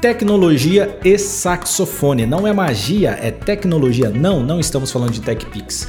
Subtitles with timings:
[0.00, 2.24] Tecnologia e saxofone.
[2.24, 4.08] Não é magia, é tecnologia.
[4.08, 5.88] Não, não estamos falando de TechPix.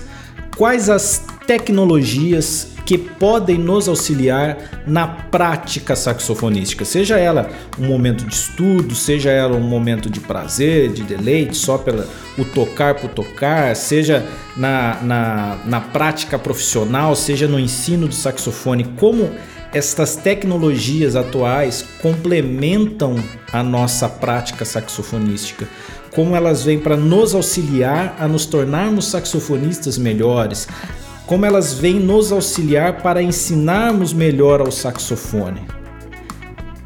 [0.57, 8.33] Quais as tecnologias que podem nos auxiliar na prática saxofonística, seja ela um momento de
[8.33, 12.03] estudo, seja ela um momento de prazer, de deleite, só pelo
[12.53, 14.25] tocar por tocar, seja
[14.57, 19.29] na, na, na prática profissional, seja no ensino do saxofone, como
[19.73, 23.15] estas tecnologias atuais complementam
[23.53, 25.67] a nossa prática saxofonística,
[26.13, 30.67] como elas vêm para nos auxiliar a nos tornarmos saxofonistas melhores,
[31.25, 35.61] como elas vêm nos auxiliar para ensinarmos melhor ao saxofone.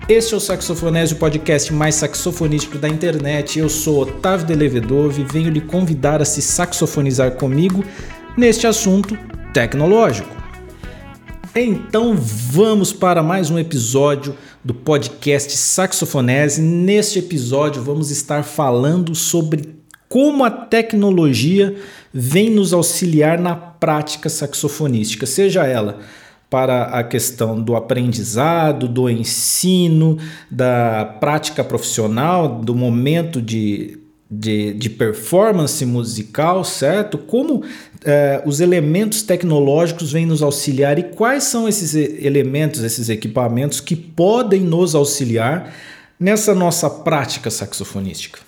[0.07, 3.57] Este é o Saxofonésio, o podcast mais saxofonístico da internet.
[3.57, 7.84] Eu sou Otávio Delevedove e venho lhe convidar a se saxofonizar comigo
[8.38, 9.17] neste assunto
[9.52, 10.45] tecnológico.
[11.57, 16.62] Então vamos para mais um episódio do podcast Saxofonese.
[16.62, 19.73] Neste episódio vamos estar falando sobre
[20.09, 21.73] como a tecnologia
[22.13, 25.99] vem nos auxiliar na prática saxofonística, seja ela
[26.49, 30.17] para a questão do aprendizado, do ensino,
[30.51, 37.18] da prática profissional, do momento de de, de performance musical, certo?
[37.18, 37.63] Como
[38.04, 43.96] é, os elementos tecnológicos vêm nos auxiliar e quais são esses elementos, esses equipamentos que
[43.96, 45.73] podem nos auxiliar
[46.20, 48.40] nessa nossa prática saxofonística.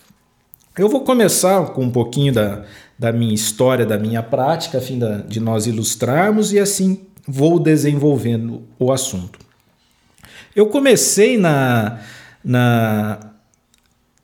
[0.78, 2.64] Eu vou começar com um pouquinho da,
[2.98, 7.60] da minha história, da minha prática, a fim da, de nós ilustrarmos e assim vou
[7.60, 9.40] desenvolvendo o assunto.
[10.56, 12.00] Eu comecei na,
[12.44, 13.27] na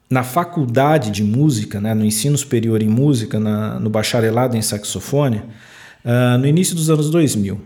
[0.10, 5.42] na faculdade de música, né, no ensino superior em música, na, no bacharelado em saxofone,
[6.06, 7.60] uh, no início dos anos 2000.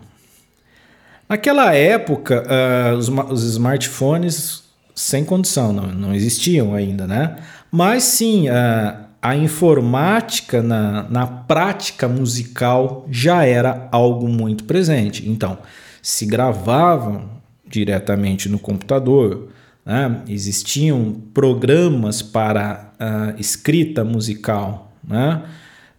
[1.28, 4.64] Naquela época, uh, os, os, smartphones
[4.96, 7.36] sem condição, não, não, existiam ainda, né?
[7.70, 15.30] Mas sim, uh, a informática na, na prática musical já era algo muito presente.
[15.30, 15.58] Então,
[16.02, 17.30] se gravavam
[17.68, 19.50] diretamente no computador,
[19.88, 20.22] né?
[20.28, 24.92] Existiam programas para uh, escrita musical.
[25.08, 25.42] Né?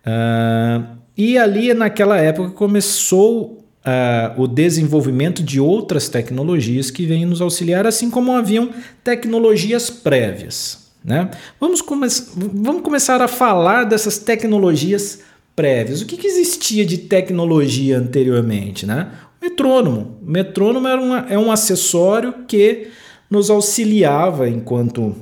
[0.06, 7.41] Uh, e ali, naquela época, começou uh, o desenvolvimento de outras tecnologias que vêm nos
[7.41, 8.69] auxiliar, assim como haviam
[9.03, 10.91] tecnologias prévias.
[11.03, 11.31] Né?
[11.59, 12.06] Vamos, come
[12.37, 15.20] vamos começar a falar dessas tecnologias
[15.56, 16.03] prévias.
[16.03, 18.84] O que, que existia de tecnologia anteriormente?
[18.84, 19.09] Né?
[19.41, 20.19] O metrônomo.
[20.20, 22.88] O metrônomo era uma, é um acessório que
[23.31, 25.15] nos auxiliava enquanto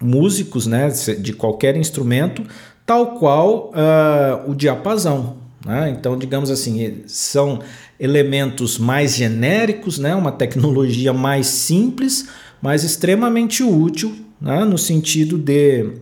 [0.00, 0.88] músicos né,
[1.18, 2.42] de qualquer instrumento,
[2.84, 5.36] tal qual uh, o diapasão.
[5.64, 5.94] Né?
[5.96, 7.60] Então, digamos assim, são
[7.98, 10.14] elementos mais genéricos, né?
[10.14, 12.28] uma tecnologia mais simples,
[12.60, 14.64] mas extremamente útil né?
[14.64, 15.92] no sentido de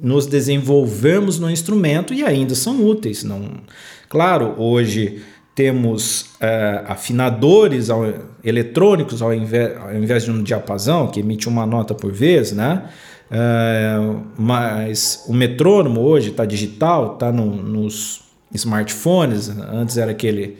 [0.00, 3.22] nos desenvolvermos no instrumento e ainda são úteis.
[3.24, 3.50] Não...
[4.08, 5.20] Claro, hoje
[5.54, 8.02] temos uh, afinadores ao,
[8.42, 12.84] eletrônicos ao invés, ao invés, de um diapasão que emite uma nota por vez, né?
[13.30, 18.22] Uh, mas o metrônomo hoje está digital, está no, nos
[18.52, 19.48] smartphones.
[19.48, 20.58] Antes era aquele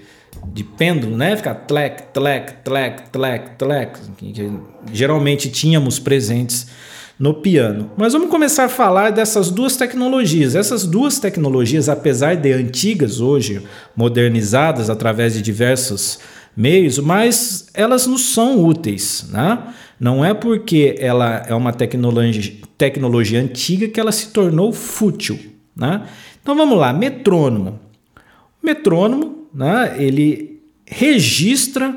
[0.52, 1.36] de pêndulo, né?
[1.36, 3.98] Ficar tlec, tlec, tlec, tlec, tlec.
[4.16, 4.52] Que
[4.92, 6.68] geralmente tínhamos presentes
[7.20, 7.90] no piano.
[7.98, 10.54] Mas vamos começar a falar dessas duas tecnologias.
[10.54, 13.62] Essas duas tecnologias, apesar de antigas hoje,
[13.94, 16.18] modernizadas através de diversos
[16.56, 19.62] meios, mas elas nos são úteis, né?
[20.00, 25.38] Não é porque ela é uma tecnologia, tecnologia antiga que ela se tornou fútil,
[25.76, 26.06] né?
[26.40, 27.78] Então vamos lá, metrônomo.
[28.62, 31.94] O metrônomo, né, ele registra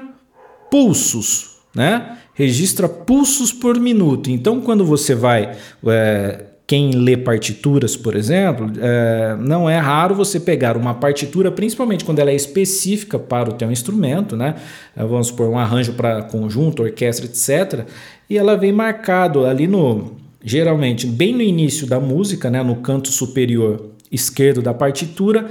[0.69, 2.17] pulsos, né?
[2.33, 4.29] Registra pulsos por minuto.
[4.29, 5.55] Então, quando você vai.
[5.85, 12.05] É, quem lê partituras, por exemplo, é, não é raro você pegar uma partitura, principalmente
[12.05, 14.55] quando ela é específica para o teu instrumento, né?
[14.95, 17.85] É, vamos supor um arranjo para conjunto, orquestra, etc.
[18.29, 20.13] E ela vem marcado ali no,
[20.43, 22.63] geralmente, bem no início da música, né?
[22.63, 25.45] No canto superior esquerdo da partitura,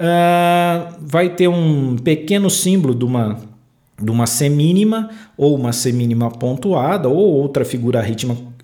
[0.00, 3.38] uh, vai ter um pequeno símbolo de uma
[4.00, 8.00] de uma semínima ou uma semínima pontuada ou outra figura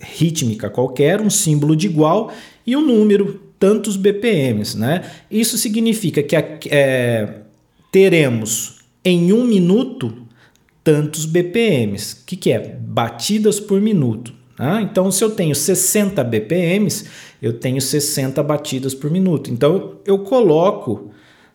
[0.00, 2.32] rítmica qualquer, um símbolo de igual
[2.66, 4.78] e um número, tantos BPMs.
[4.78, 5.02] Né?
[5.30, 6.36] Isso significa que
[6.70, 7.40] é,
[7.90, 10.24] teremos em um minuto
[10.82, 12.22] tantos BPMs.
[12.22, 12.76] O que, que é?
[12.80, 14.32] Batidas por minuto.
[14.58, 14.88] Né?
[14.88, 17.06] Então, se eu tenho 60 BPMs,
[17.42, 19.50] eu tenho 60 batidas por minuto.
[19.50, 21.10] Então, eu coloco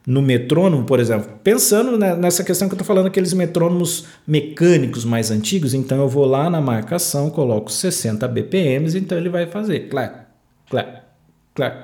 [0.08, 5.30] no metrônomo, por exemplo, pensando nessa questão que eu estou falando, aqueles metrônomos mecânicos mais
[5.30, 10.26] antigos, então eu vou lá na marcação, coloco 60 BPMs, então ele vai fazer clac,
[10.70, 11.02] clac,
[11.54, 11.78] clac,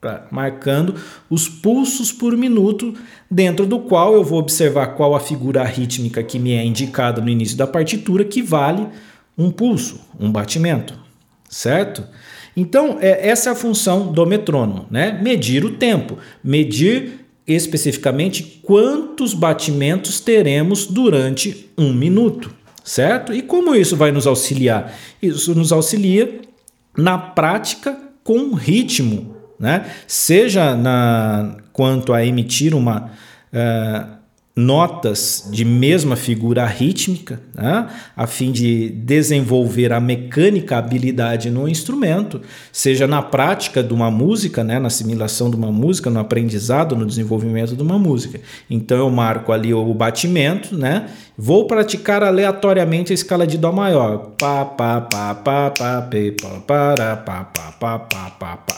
[0.00, 0.96] clac, marcando
[1.30, 2.94] os pulsos por minuto,
[3.30, 7.30] dentro do qual eu vou observar qual a figura rítmica que me é indicada no
[7.30, 8.86] início da partitura, que vale
[9.38, 10.98] um pulso, um batimento,
[11.48, 12.04] certo?
[12.56, 15.18] Então, é, essa é a função do metrônomo, né?
[15.22, 22.54] Medir o tempo, medir especificamente quantos batimentos teremos durante um minuto,
[22.84, 23.32] certo?
[23.32, 24.94] E como isso vai nos auxiliar?
[25.20, 26.40] Isso nos auxilia
[26.96, 29.86] na prática com ritmo, né?
[30.06, 33.10] Seja na quanto a emitir uma
[33.52, 34.21] uh,
[34.54, 37.88] notas de mesma figura rítmica, né?
[38.14, 44.62] a fim de desenvolver a mecânica, habilidade no instrumento, seja na prática de uma música,
[44.62, 44.78] né?
[44.78, 48.40] na assimilação de uma música, no aprendizado, no desenvolvimento de uma música.
[48.68, 51.06] Então eu marco ali o batimento, né?
[51.36, 54.32] Vou praticar aleatoriamente a escala de Dó maior.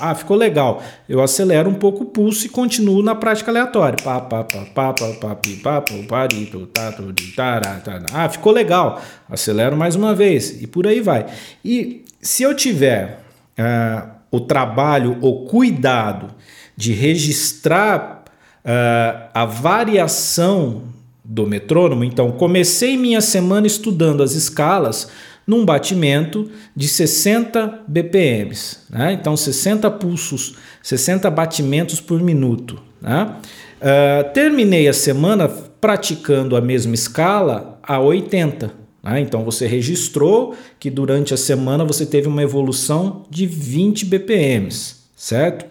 [0.01, 0.81] Ah, ficou legal.
[1.09, 3.97] Eu acelero um pouco o pulso e continuo na prática aleatória.
[4.03, 8.07] Pá, pá, pá, pá, pá, pá, pá, pá, ri, tu, tá, tará.
[8.13, 9.03] Ah, ficou legal.
[9.29, 11.27] Acelero mais uma vez e por aí vai.
[11.65, 13.25] E se eu tiver
[13.59, 16.31] uh, o trabalho, o cuidado
[16.77, 18.25] de registrar
[18.65, 20.83] uh, a variação
[21.25, 22.05] do metrônomo.
[22.05, 25.09] Então, comecei minha semana estudando as escalas
[25.47, 28.81] num batimento de 60 BPMs.
[28.91, 29.13] Né?
[29.13, 32.81] Então, 60 pulsos, 60 batimentos por minuto.
[33.01, 33.37] Né?
[33.85, 38.73] Uh, terminei a semana praticando a mesma escala a 80.
[39.03, 39.21] Né?
[39.21, 45.67] Então, você registrou que durante a semana você teve uma evolução de 20 BPMs, certo?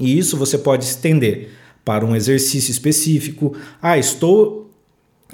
[0.00, 1.50] E isso você pode estender
[1.84, 3.54] para um exercício específico.
[3.82, 4.70] Ah, estou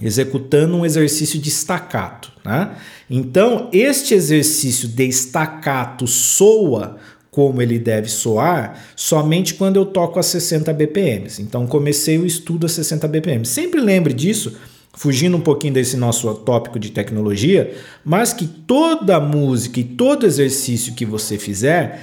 [0.01, 2.33] executando um exercício de staccato.
[2.45, 2.77] Né?
[3.09, 6.97] Então, este exercício de staccato soa
[7.33, 11.41] como ele deve soar somente quando eu toco a 60 BPMs.
[11.41, 13.51] Então, comecei o estudo a 60 BPMs.
[13.51, 14.55] Sempre lembre disso,
[14.93, 17.75] fugindo um pouquinho desse nosso tópico de tecnologia,
[18.05, 22.03] mas que toda música e todo exercício que você fizer,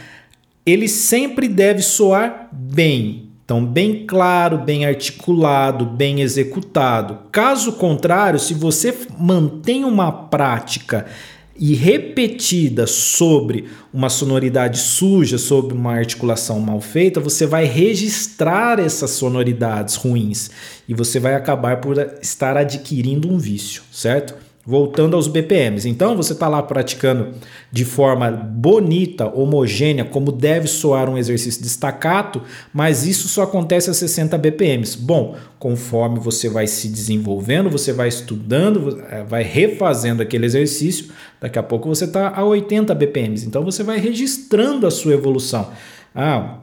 [0.66, 7.20] ele sempre deve soar bem, então, bem claro, bem articulado, bem executado.
[7.32, 11.06] Caso contrário, se você mantém uma prática
[11.60, 19.12] e repetida sobre uma sonoridade suja, sobre uma articulação mal feita, você vai registrar essas
[19.12, 20.50] sonoridades ruins
[20.88, 24.36] e você vai acabar por estar adquirindo um vício, certo?
[24.66, 25.88] Voltando aos BPMs.
[25.88, 27.34] Então você está lá praticando
[27.72, 32.42] de forma bonita, homogênea, como deve soar um exercício de staccato,
[32.74, 34.98] mas isso só acontece a 60 BPMs.
[34.98, 41.08] Bom, conforme você vai se desenvolvendo, você vai estudando, é, vai refazendo aquele exercício,
[41.40, 43.48] daqui a pouco você está a 80 BPMs.
[43.48, 45.72] Então você vai registrando a sua evolução.
[46.14, 46.60] Ah,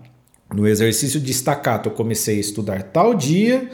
[0.55, 3.69] no exercício de staccato eu comecei a estudar tal dia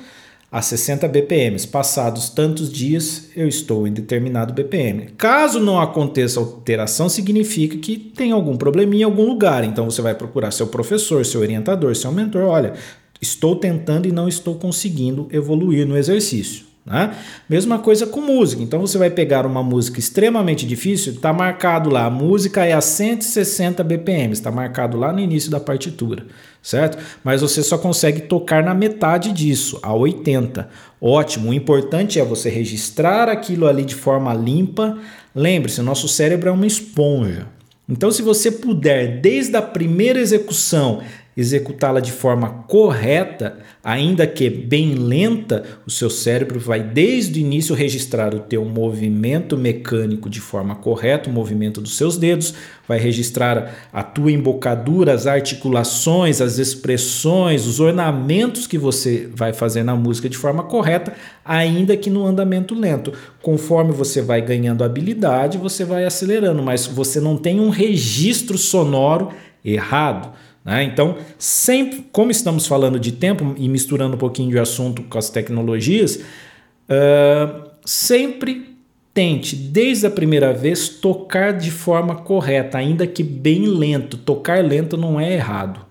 [0.52, 1.66] a 60 BPMs.
[1.66, 5.06] Passados tantos dias, eu estou em determinado BPM.
[5.16, 9.64] Caso não aconteça alteração, significa que tem algum probleminha em algum lugar.
[9.64, 12.42] Então você vai procurar seu professor, seu orientador, seu mentor.
[12.42, 12.74] Olha,
[13.20, 16.71] estou tentando e não estou conseguindo evoluir no exercício.
[16.84, 17.14] Né?
[17.48, 18.60] Mesma coisa com música.
[18.60, 22.80] Então você vai pegar uma música extremamente difícil, está marcado lá, a música é a
[22.80, 26.26] 160 BPM, está marcado lá no início da partitura,
[26.60, 26.98] certo?
[27.22, 30.68] Mas você só consegue tocar na metade disso, a 80.
[31.00, 34.98] Ótimo, o importante é você registrar aquilo ali de forma limpa.
[35.34, 37.46] Lembre-se, nosso cérebro é uma esponja.
[37.88, 41.02] Então, se você puder, desde a primeira execução,
[41.36, 47.74] executá-la de forma correta, ainda que bem lenta, o seu cérebro vai desde o início
[47.74, 52.54] registrar o teu movimento mecânico de forma correta, o movimento dos seus dedos,
[52.86, 59.82] vai registrar a tua embocadura, as articulações, as expressões, os ornamentos que você vai fazer
[59.82, 63.12] na música de forma correta, ainda que no andamento lento.
[63.40, 69.30] Conforme você vai ganhando habilidade, você vai acelerando, mas você não tem um registro sonoro
[69.64, 70.32] errado.
[70.64, 70.84] Né?
[70.84, 75.28] Então, sempre, como estamos falando de tempo e misturando um pouquinho de assunto com as
[75.28, 78.76] tecnologias, uh, sempre
[79.12, 84.16] tente, desde a primeira vez, tocar de forma correta, ainda que bem lento.
[84.16, 85.84] Tocar lento não é errado.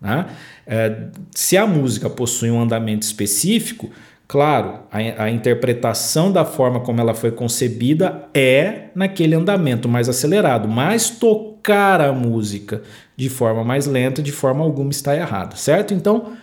[0.00, 0.26] Né?
[0.66, 3.90] Uh, se a música possui um andamento específico,
[4.34, 10.66] Claro, a, a, interpretação da forma como ela foi concebida é naquele andamento mais acelerado,
[10.66, 12.82] mas tocar a música
[13.16, 15.94] de forma mais lenta, de forma alguma está errado, certo?
[15.94, 16.36] Então,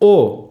[0.00, 0.50] o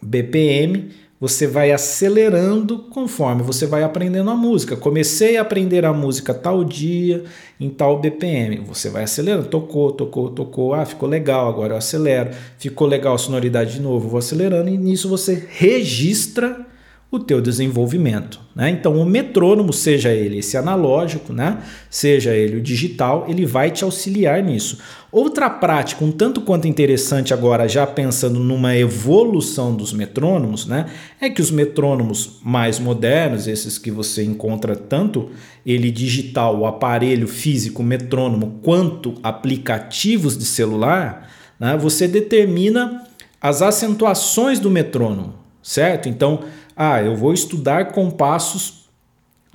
[0.00, 0.90] BPM,
[1.22, 4.74] você vai acelerando conforme você vai aprendendo a música.
[4.74, 7.22] Comecei a aprender a música tal dia,
[7.60, 8.56] em tal BPM.
[8.66, 10.74] Você vai acelerando, tocou, tocou, tocou.
[10.74, 12.32] Ah, ficou legal, agora eu acelero.
[12.58, 16.66] Ficou legal a sonoridade de novo, vou acelerando e nisso você registra
[17.12, 18.40] o teu desenvolvimento.
[18.56, 18.70] Né?
[18.70, 21.58] Então, o metrônomo, seja ele esse analógico, né?
[21.90, 24.78] seja ele o digital, ele vai te auxiliar nisso.
[25.12, 30.86] Outra prática, um tanto quanto interessante agora, já pensando numa evolução dos metrônomos, né?
[31.20, 35.28] é que os metrônomos mais modernos, esses que você encontra tanto
[35.66, 41.76] ele digital, o aparelho físico metrônomo, quanto aplicativos de celular, né?
[41.76, 43.04] você determina
[43.38, 46.08] as acentuações do metrônomo, certo?
[46.08, 46.40] Então,
[46.76, 48.88] ah, eu vou estudar compassos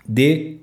[0.08, 0.58] de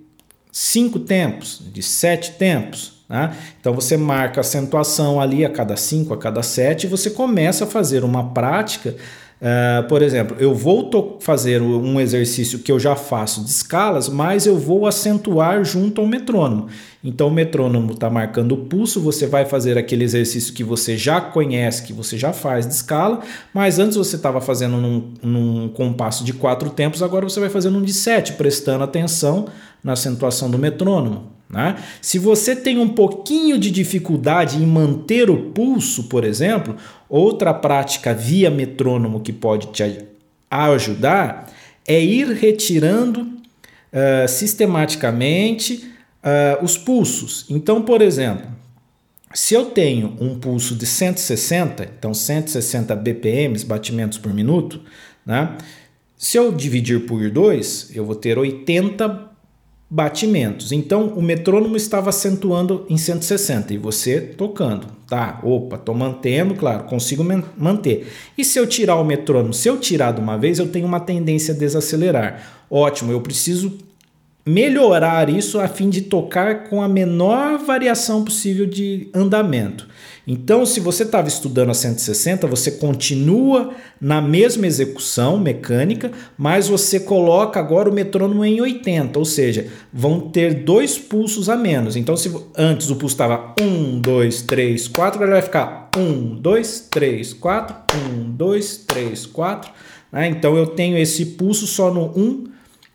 [0.51, 3.05] cinco tempos, de sete tempos.
[3.09, 3.37] Né?
[3.61, 7.65] Então você marca a acentuação ali a cada cinco, a cada sete, e você começa
[7.65, 8.97] a fazer uma prática
[9.45, 14.47] Uh, por exemplo, eu vou fazer um exercício que eu já faço de escalas, mas
[14.47, 16.69] eu vou acentuar junto ao metrônomo.
[17.05, 21.21] Então, o metrônomo está marcando o pulso, você vai fazer aquele exercício que você já
[21.21, 23.21] conhece, que você já faz de escala,
[23.53, 27.69] mas antes você estava fazendo num, num compasso de quatro tempos, agora você vai fazer
[27.69, 29.49] num de sete, prestando atenção
[29.83, 31.31] na acentuação do metrônomo.
[31.51, 31.77] Né?
[32.01, 36.75] Se você tem um pouquinho de dificuldade em manter o pulso, por exemplo,
[37.07, 40.07] outra prática via metrônomo que pode te
[40.51, 41.53] ajudar
[41.87, 45.93] é ir retirando uh, sistematicamente
[46.25, 47.45] uh, os pulsos.
[47.51, 48.47] Então, por exemplo,
[49.35, 54.81] se eu tenho um pulso de 160, então 160 BPMs, batimentos por minuto,
[55.27, 55.57] né?
[56.17, 59.33] se eu dividir por 2, eu vou ter 80
[59.91, 60.73] batimentos.
[60.73, 64.87] Então o metrônomo estava acentuando em 160 e você tocando.
[65.07, 67.25] Tá, opa, tô mantendo, claro, consigo
[67.57, 68.09] manter.
[68.39, 71.01] E se eu tirar o metrônomo, se eu tirar de uma vez, eu tenho uma
[71.01, 72.65] tendência a desacelerar.
[72.71, 73.79] Ótimo, eu preciso
[74.47, 79.89] melhorar isso a fim de tocar com a menor variação possível de andamento.
[80.27, 86.99] Então, se você estava estudando a 160, você continua na mesma execução mecânica, mas você
[86.99, 91.95] coloca agora o metrônomo em 80, ou seja, vão ter dois pulsos a menos.
[91.95, 96.89] Então, se antes o pulso estava 1, 2, 3, 4, agora vai ficar 1, 2,
[96.91, 97.77] 3, 4,
[98.17, 99.73] 1, 2, 3, 4.
[100.11, 100.29] Né?
[100.29, 102.45] Então, eu tenho esse pulso só no 1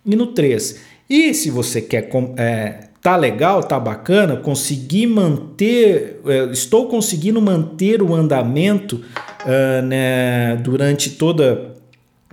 [0.03, 0.88] e no 3.
[1.09, 8.01] E se você quer é, tá legal, tá bacana, consegui manter, é, estou conseguindo manter
[8.01, 9.03] o andamento
[9.45, 11.73] uh, né, durante toda,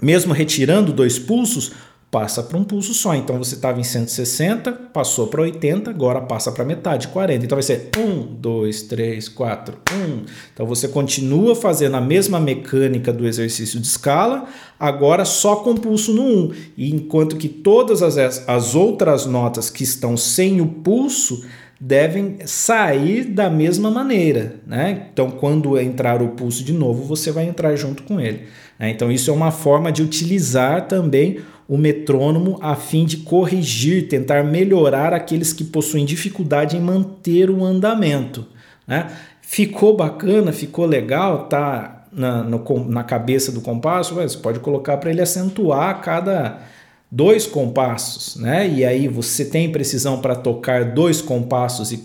[0.02, 1.72] mesmo retirando dois pulsos,
[2.10, 3.14] passa para um pulso só.
[3.14, 7.44] Então você estava em 160, passou para 80, agora passa para metade, 40.
[7.44, 10.24] Então vai ser 1, 2, 3, 4, 1.
[10.52, 14.46] Então você continua fazendo a mesma mecânica do exercício de escala,
[14.78, 16.52] agora só com pulso no 1.
[16.76, 21.44] E enquanto que todas as, as outras notas que estão sem o pulso
[21.78, 24.56] devem sair da mesma maneira.
[24.66, 25.08] Né?
[25.12, 28.44] Então, quando entrar o pulso de novo, você vai entrar junto com ele.
[28.78, 28.90] Né?
[28.90, 34.44] Então, isso é uma forma de utilizar também o metrônomo a fim de corrigir, tentar
[34.44, 38.46] melhorar aqueles que possuem dificuldade em manter o andamento.
[38.86, 39.10] Né?
[39.40, 45.10] Ficou bacana, ficou legal, tá na, no, na cabeça do compasso, você pode colocar para
[45.10, 46.60] ele acentuar cada
[47.10, 48.68] dois compassos, né?
[48.68, 52.02] E aí você tem precisão para tocar dois compassos e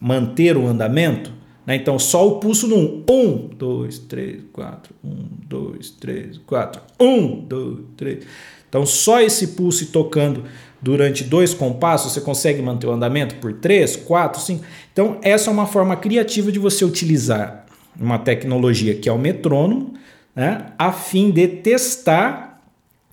[0.00, 1.32] manter o andamento.
[1.66, 1.76] Né?
[1.76, 3.04] Então só o pulso no 1.
[3.08, 4.94] 1, 2, 3, 4.
[5.04, 5.08] 1,
[5.48, 6.82] 2, 3, 4.
[7.00, 8.26] 1, 2, 3.
[8.72, 10.44] Então, só esse pulso tocando
[10.80, 14.64] durante dois compassos, você consegue manter o andamento por três, quatro, cinco.
[14.90, 17.66] Então, essa é uma forma criativa de você utilizar
[18.00, 19.92] uma tecnologia que é o metrônomo,
[20.34, 22.62] né, a fim de testar,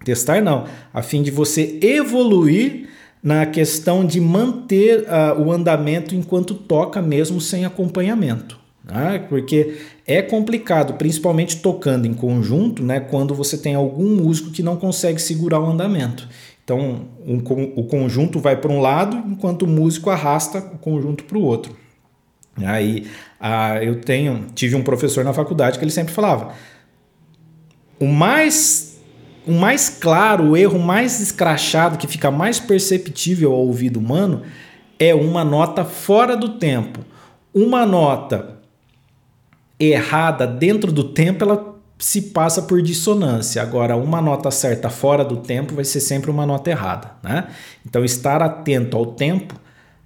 [0.05, 0.63] testar não,
[0.93, 2.87] a fim de você evoluir
[3.21, 8.57] na questão de manter uh, o andamento enquanto toca, mesmo sem acompanhamento.
[8.83, 9.25] Né?
[9.27, 12.99] Porque é complicado, principalmente tocando em conjunto, né?
[12.99, 16.27] quando você tem algum músico que não consegue segurar o andamento.
[16.63, 17.37] Então, um,
[17.75, 21.75] o conjunto vai para um lado, enquanto o músico arrasta o conjunto para o outro.
[22.57, 23.07] Aí,
[23.39, 26.53] ah, eu tenho, tive um professor na faculdade que ele sempre falava:
[27.99, 28.88] o mais,
[29.45, 34.43] o mais claro, o erro mais escrachado, que fica mais perceptível ao ouvido humano,
[34.97, 36.99] é uma nota fora do tempo.
[37.53, 38.59] Uma nota
[39.79, 43.61] errada dentro do tempo, ela se passa por dissonância.
[43.61, 47.47] Agora, uma nota certa fora do tempo vai ser sempre uma nota errada, né?
[47.85, 49.55] Então, estar atento ao tempo,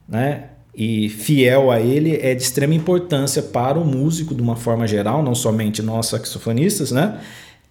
[0.08, 0.50] né?
[0.76, 5.22] E fiel a ele é de extrema importância para o músico de uma forma geral,
[5.22, 7.20] não somente nós saxofonistas, né?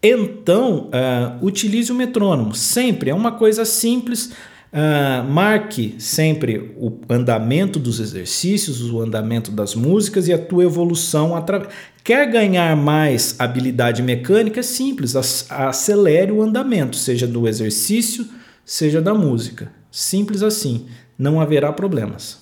[0.03, 2.55] Então, uh, utilize o metrônomo.
[2.55, 4.33] Sempre, é uma coisa simples.
[4.73, 11.37] Uh, marque sempre o andamento dos exercícios, o andamento das músicas e a tua evolução.
[11.37, 11.69] Atra...
[12.03, 14.59] Quer ganhar mais habilidade mecânica?
[14.59, 18.27] É simples, acelere o andamento, seja do exercício,
[18.65, 19.71] seja da música.
[19.89, 22.41] Simples assim, não haverá problemas.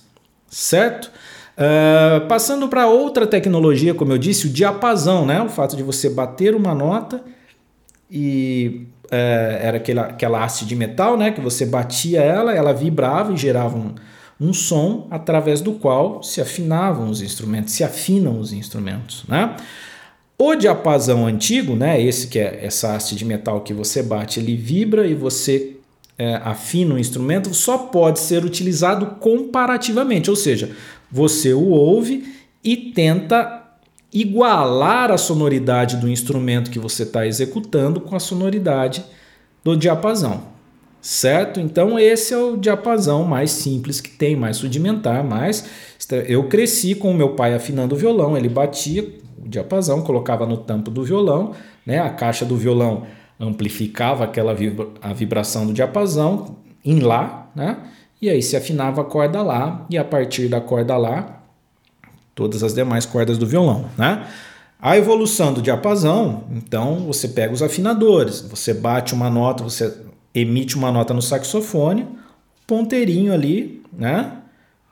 [0.49, 1.11] Certo?
[1.59, 5.43] Uh, passando para outra tecnologia, como eu disse, o diapasão, né?
[5.43, 7.23] o fato de você bater uma nota
[8.11, 9.14] e uh,
[9.61, 11.31] era aquela, aquela haste de metal né?
[11.31, 13.95] que você batia ela, ela vibrava e gerava um,
[14.40, 19.25] um som através do qual se afinavam os instrumentos, se afinam os instrumentos.
[19.29, 19.55] Né?
[20.38, 24.57] O diapasão antigo, né, esse que é essa haste de metal que você bate, ele
[24.57, 25.76] vibra e você
[26.17, 30.71] é, afina o instrumento, só pode ser utilizado comparativamente, ou seja,
[31.11, 32.25] você o ouve
[32.64, 33.60] e tenta
[34.12, 39.05] igualar a sonoridade do instrumento que você está executando com a sonoridade
[39.62, 40.43] do diapasão,
[41.00, 41.61] certo?
[41.61, 45.64] Então esse é o diapasão mais simples que tem, mais rudimentar, mas
[46.26, 50.57] eu cresci com o meu pai afinando o violão, ele batia o diapasão, colocava no
[50.57, 51.52] tampo do violão,
[51.87, 52.00] né?
[52.00, 53.07] A caixa do violão
[53.38, 57.76] amplificava aquela vibra a vibração do diapasão em lá, né?
[58.21, 61.40] E aí se afinava a corda Lá e a partir da corda Lá,
[62.41, 64.27] todas as demais cordas do violão, né?
[64.81, 69.95] A evolução do diapasão, então você pega os afinadores, você bate uma nota, você
[70.35, 72.09] emite uma nota no saxofone,
[72.67, 74.39] ponteirinho ali, né?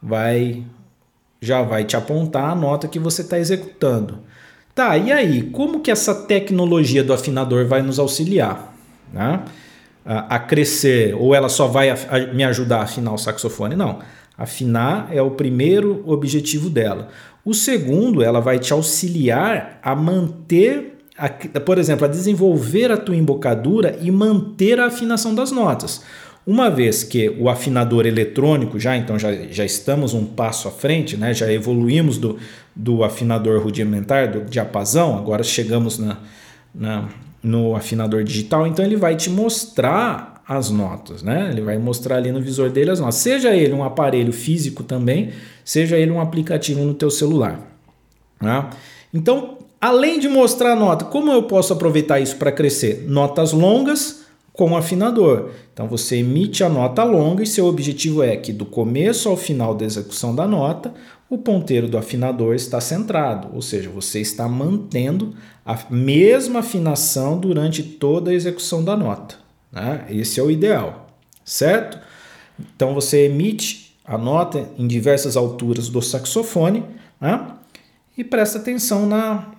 [0.02, 0.62] Vai
[1.40, 4.18] já vai te apontar a nota que você está executando.
[4.74, 8.74] Tá, e aí, como que essa tecnologia do afinador vai nos auxiliar?
[9.10, 9.42] Né?
[10.08, 11.94] a, crescer, ou ela só vai
[12.32, 13.76] me ajudar a afinar o saxofone.
[13.76, 13.98] Não.
[14.38, 17.08] Afinar é o primeiro objetivo dela.
[17.44, 21.28] O segundo, ela vai te auxiliar a manter, a,
[21.60, 26.02] por exemplo, a desenvolver a tua embocadura e manter a afinação das notas.
[26.46, 31.14] Uma vez que o afinador eletrônico, já então já, já estamos um passo à frente,
[31.14, 31.34] né?
[31.34, 32.38] já evoluímos do,
[32.74, 36.16] do afinador rudimentar, do diapasão, agora chegamos na,
[36.74, 37.08] na,
[37.42, 41.50] no afinador digital, então ele vai te mostrar as notas, né?
[41.52, 43.16] Ele vai mostrar ali no visor dele as notas.
[43.16, 45.30] Seja ele um aparelho físico também,
[45.62, 47.60] seja ele um aplicativo no teu celular.
[48.40, 48.70] Né?
[49.12, 53.04] Então, além de mostrar a nota, como eu posso aproveitar isso para crescer?
[53.06, 55.50] Notas longas com afinador.
[55.72, 59.74] Então você emite a nota longa e seu objetivo é que do começo ao final
[59.74, 60.94] da execução da nota,
[61.28, 65.34] o ponteiro do afinador está centrado, ou seja, você está mantendo
[65.64, 69.47] a mesma afinação durante toda a execução da nota.
[69.70, 70.06] Né?
[70.10, 71.10] Esse é o ideal,
[71.44, 71.98] certo?
[72.58, 76.84] Então você emite a nota em diversas alturas do saxofone
[77.20, 77.54] né?
[78.16, 79.52] e presta atenção na,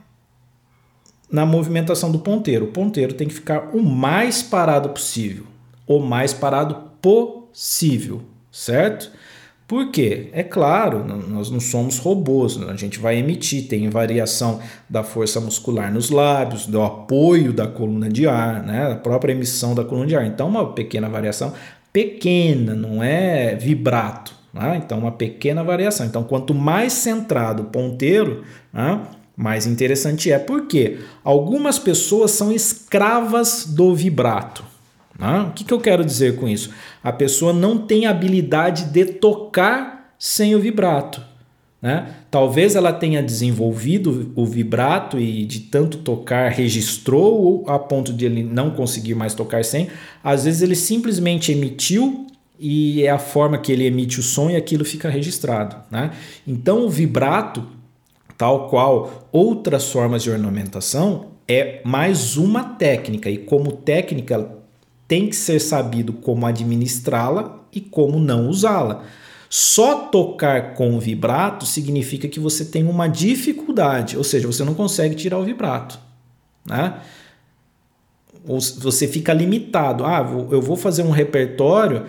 [1.31, 2.65] na movimentação do ponteiro.
[2.65, 5.45] O ponteiro tem que ficar o mais parado possível,
[5.85, 9.11] o mais parado possível, certo?
[9.69, 10.29] Por quê?
[10.33, 12.71] É claro, nós não somos robôs, né?
[12.71, 18.09] a gente vai emitir, tem variação da força muscular nos lábios, do apoio da coluna
[18.09, 18.93] de ar, né?
[18.93, 20.25] a própria emissão da coluna de ar.
[20.25, 21.53] Então, uma pequena variação,
[21.93, 24.33] pequena, não é vibrato.
[24.51, 24.81] Né?
[24.83, 26.07] Então, uma pequena variação.
[26.07, 28.99] Então, quanto mais centrado o ponteiro, né?
[29.37, 30.39] mais interessante é.
[30.39, 30.97] Por quê?
[31.23, 34.68] Algumas pessoas são escravas do vibrato.
[35.19, 35.41] Né?
[35.41, 36.71] O que, que eu quero dizer com isso?
[37.03, 41.21] A pessoa não tem habilidade de tocar sem o vibrato.
[41.81, 42.13] Né?
[42.29, 48.43] Talvez ela tenha desenvolvido o vibrato e de tanto tocar registrou a ponto de ele
[48.43, 49.87] não conseguir mais tocar sem.
[50.23, 52.27] Às vezes ele simplesmente emitiu
[52.59, 55.77] e é a forma que ele emite o som e aquilo fica registrado.
[55.89, 56.11] Né?
[56.45, 57.65] Então o vibrato,
[58.37, 64.58] tal qual outras formas de ornamentação, é mais uma técnica e como técnica
[65.09, 69.03] tem que ser sabido como administrá-la e como não usá-la.
[69.49, 75.15] Só tocar com vibrato significa que você tem uma dificuldade, ou seja, você não consegue
[75.15, 75.99] tirar o vibrato.
[76.63, 76.93] Né?
[78.47, 80.05] Ou você fica limitado.
[80.05, 80.19] Ah,
[80.51, 82.05] eu vou fazer um repertório.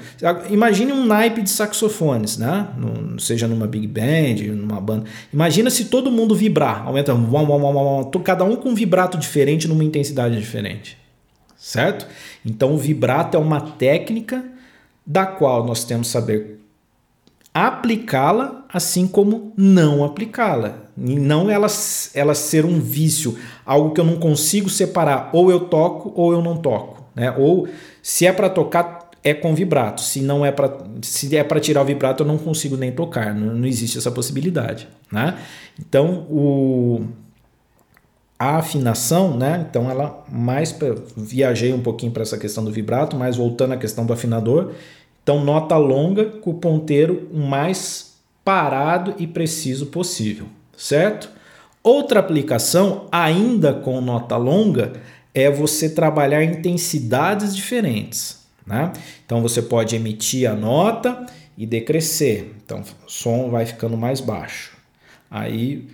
[0.51, 2.69] Imagine um naipe de saxofones, né?
[3.19, 5.05] seja numa big band, numa banda.
[5.33, 7.15] Imagina se todo mundo vibrar, aumenta,
[8.23, 11.00] cada um com um vibrato diferente numa intensidade diferente
[11.61, 12.07] certo?
[12.44, 14.42] Então, o vibrato é uma técnica
[15.07, 16.61] da qual nós temos que saber
[17.53, 20.79] aplicá-la, assim como não aplicá-la.
[20.96, 21.66] E não ela,
[22.14, 26.40] ela ser um vício, algo que eu não consigo separar, ou eu toco ou eu
[26.40, 27.35] não toco, né?
[27.37, 27.68] Ou
[28.03, 31.83] se é para tocar é com vibrato, se não é para se é para tirar
[31.83, 35.38] o vibrato eu não consigo nem tocar, não, não existe essa possibilidade, né?
[35.79, 37.07] Então, o
[38.40, 39.66] a afinação, né?
[39.68, 40.74] Então ela mais
[41.14, 44.72] viajei um pouquinho para essa questão do vibrato, mas voltando à questão do afinador.
[45.22, 51.29] Então nota longa com o ponteiro mais parado e preciso possível, certo?
[51.83, 54.94] Outra aplicação ainda com nota longa
[55.35, 58.90] é você trabalhar intensidades diferentes, né?
[59.26, 61.26] Então você pode emitir a nota
[61.59, 62.55] e decrescer.
[62.64, 64.79] Então o som vai ficando mais baixo.
[65.31, 65.90] Aí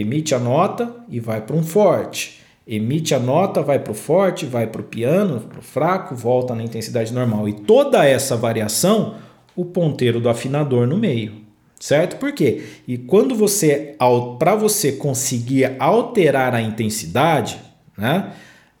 [0.00, 2.40] emite a nota e vai para um forte.
[2.66, 6.54] Emite a nota, vai para o forte, vai para o piano, para o fraco, volta
[6.54, 7.48] na intensidade normal.
[7.48, 9.14] E toda essa variação,
[9.54, 11.46] o ponteiro do afinador no meio.
[11.78, 12.16] Certo?
[12.16, 12.62] Por quê?
[12.88, 13.94] E quando você,
[14.38, 17.58] para você conseguir alterar a intensidade,
[17.96, 18.32] né?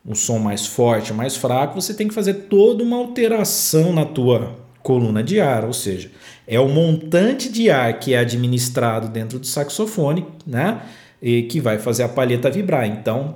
[0.04, 4.56] Um som mais forte, mais fraco, você tem que fazer toda uma alteração na tua
[4.82, 6.12] coluna de ar, ou seja,
[6.46, 10.80] é o montante de ar que é administrado dentro do saxofone, né?
[11.28, 12.86] E que vai fazer a palheta vibrar.
[12.86, 13.34] Então,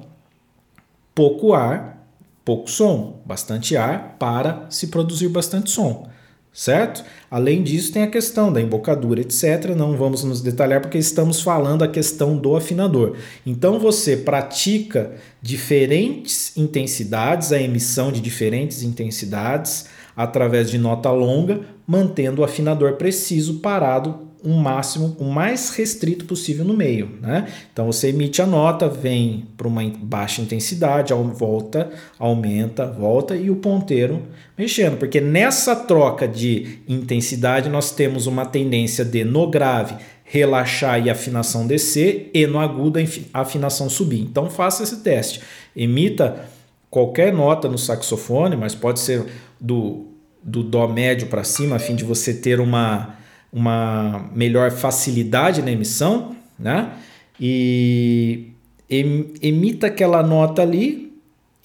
[1.12, 2.06] pouco ar,
[2.44, 6.08] pouco som, bastante ar para se produzir bastante som,
[6.52, 7.02] certo?
[7.28, 9.74] Além disso, tem a questão da embocadura, etc.
[9.76, 13.16] Não vamos nos detalhar porque estamos falando a questão do afinador.
[13.44, 22.42] Então, você pratica diferentes intensidades, a emissão de diferentes intensidades através de nota longa, mantendo
[22.42, 27.18] o afinador preciso parado um máximo, o mais restrito possível no meio.
[27.20, 27.46] Né?
[27.72, 33.56] Então você emite a nota, vem para uma baixa intensidade, volta, aumenta, volta e o
[33.56, 34.22] ponteiro
[34.56, 39.94] mexendo, porque nessa troca de intensidade nós temos uma tendência de no grave
[40.30, 43.00] relaxar e afinação descer e no agudo
[43.34, 44.20] a afinação subir.
[44.20, 45.40] Então faça esse teste.
[45.74, 46.48] Emita
[46.88, 49.26] qualquer nota no saxofone, mas pode ser
[49.60, 50.06] do,
[50.42, 53.16] do Dó médio para cima, a fim de você ter uma,
[53.52, 56.92] uma melhor facilidade na emissão, né?
[57.38, 58.52] E
[58.88, 61.12] emita aquela nota ali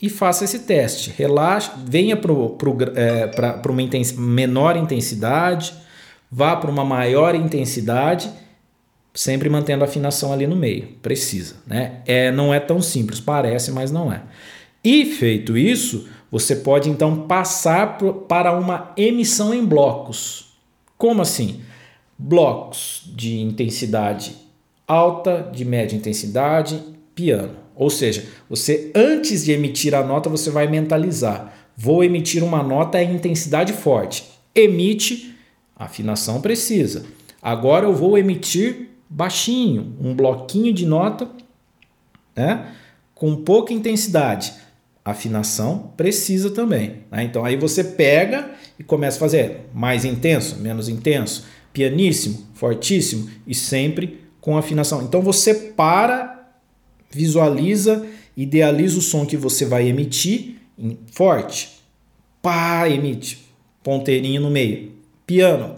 [0.02, 1.13] e faça esse teste.
[1.15, 2.32] Relaxa, venha para
[2.95, 5.74] é, uma intens menor intensidade,
[6.32, 8.30] vá para uma maior intensidade,
[9.13, 10.89] sempre mantendo a afinação ali no meio.
[11.02, 12.02] Precisa, né?
[12.06, 14.21] É, não é tão simples, parece, mas não é.
[14.84, 20.54] E feito isso, você pode então passar para uma emissão em blocos.
[20.98, 21.62] Como assim?
[22.17, 24.45] Blocos de intensidade
[24.88, 26.82] alta, de média intensidade,
[27.13, 27.56] piano.
[27.75, 33.01] Ou seja, você antes de emitir a nota, você vai mentalizar: vou emitir uma nota
[33.01, 34.25] em intensidade forte.
[34.54, 35.36] Emite,
[35.75, 37.06] afinação precisa.
[37.41, 41.30] Agora eu vou emitir baixinho, um bloquinho de nota,
[42.36, 42.71] né?
[43.13, 44.54] Com pouca intensidade
[45.06, 47.04] afinação precisa também.
[47.12, 47.23] Né?
[47.23, 48.49] Então aí você pega
[48.80, 51.45] e começa a fazer mais intenso, menos intenso,
[51.76, 55.02] pianíssimo, fortíssimo e sempre com afinação.
[55.02, 56.50] Então você para,
[57.12, 61.70] visualiza, idealiza o som que você vai emitir em forte,
[62.42, 63.46] pá, emite,
[63.84, 64.94] ponteirinho no meio,
[65.28, 65.76] piano,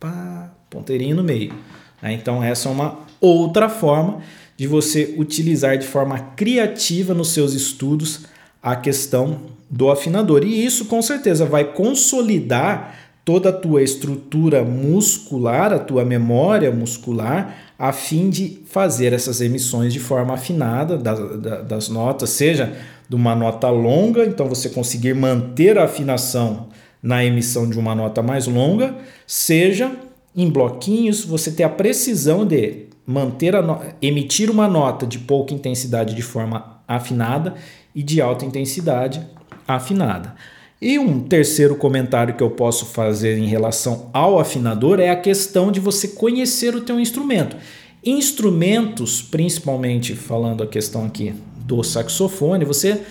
[0.00, 1.54] pá, ponteirinho no meio.
[2.02, 2.14] Né?
[2.14, 4.20] Então essa é uma outra forma
[4.56, 8.22] de você utilizar de forma criativa nos seus estudos
[8.60, 10.42] a questão do afinador.
[10.42, 17.58] E isso com certeza vai consolidar toda a tua estrutura muscular, a tua memória muscular,
[17.78, 22.72] a fim de fazer essas emissões de forma afinada das, das notas, seja
[23.06, 26.68] de uma nota longa, então você conseguir manter a afinação
[27.02, 29.92] na emissão de uma nota mais longa, seja
[30.34, 36.14] em bloquinhos, você ter a precisão de manter a emitir uma nota de pouca intensidade
[36.14, 37.56] de forma afinada
[37.94, 39.20] e de alta intensidade
[39.66, 40.34] afinada.
[40.80, 45.72] E um terceiro comentário que eu posso fazer em relação ao afinador é a questão
[45.72, 47.56] de você conhecer o teu instrumento.
[48.04, 51.34] Instrumentos, principalmente falando a questão aqui
[51.66, 53.02] do saxofone, você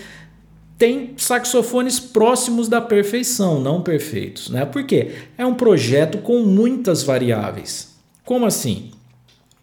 [0.78, 4.66] tem saxofones próximos da perfeição, não perfeitos, né?
[4.66, 7.98] Porque é um projeto com muitas variáveis.
[8.24, 8.92] Como assim?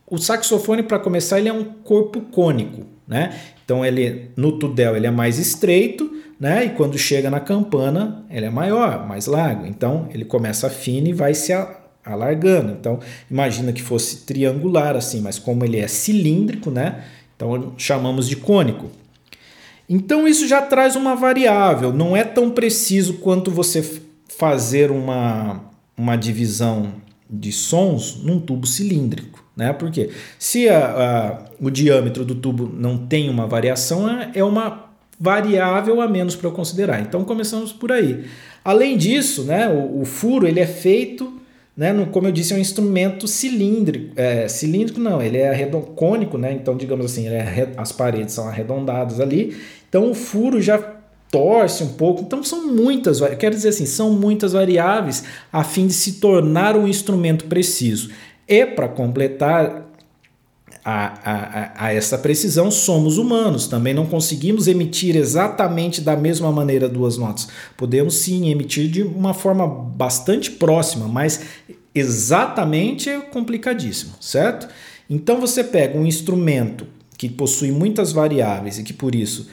[0.06, 3.40] O saxofone, para começar, ele é um corpo cônico, né?
[3.64, 6.10] Então ele no tudel ele é mais estreito,
[6.44, 6.66] né?
[6.66, 9.64] E quando chega na campana ele é maior, mais largo.
[9.66, 11.54] Então ele começa fino e vai se
[12.04, 12.72] alargando.
[12.72, 17.02] Então imagina que fosse triangular assim, mas como ele é cilíndrico, né?
[17.34, 18.90] Então chamamos de cônico.
[19.88, 21.94] Então isso já traz uma variável.
[21.94, 25.62] Não é tão preciso quanto você fazer uma,
[25.96, 26.92] uma divisão
[27.28, 29.42] de sons num tubo cilíndrico.
[29.56, 29.72] Né?
[29.72, 34.83] Porque se a, a, o diâmetro do tubo não tem uma variação, é, é uma
[35.24, 37.00] variável a menos para eu considerar.
[37.00, 38.24] Então começamos por aí.
[38.62, 41.40] Além disso, né, o, o, furo ele é feito
[41.76, 41.92] né?
[41.92, 44.12] No, como eu disse, é um instrumento cilíndrico.
[44.14, 46.52] É, cilíndrico não, ele é cônico, né?
[46.52, 49.56] Então, digamos assim, é, as paredes são arredondadas ali.
[49.88, 50.78] Então, o furo já
[51.32, 52.22] torce um pouco.
[52.22, 56.76] Então, são muitas, eu quero dizer assim, são muitas variáveis a fim de se tornar
[56.76, 58.10] um instrumento preciso.
[58.46, 59.90] E para completar
[60.84, 66.88] a, a, a, essa precisão, somos humanos, também não conseguimos emitir exatamente da mesma maneira
[66.88, 67.48] duas notas.
[67.76, 71.40] Podemos sim emitir de uma forma bastante próxima, mas
[71.94, 74.68] exatamente é complicadíssimo, certo?
[75.08, 79.48] Então você pega um instrumento que possui muitas variáveis e que por isso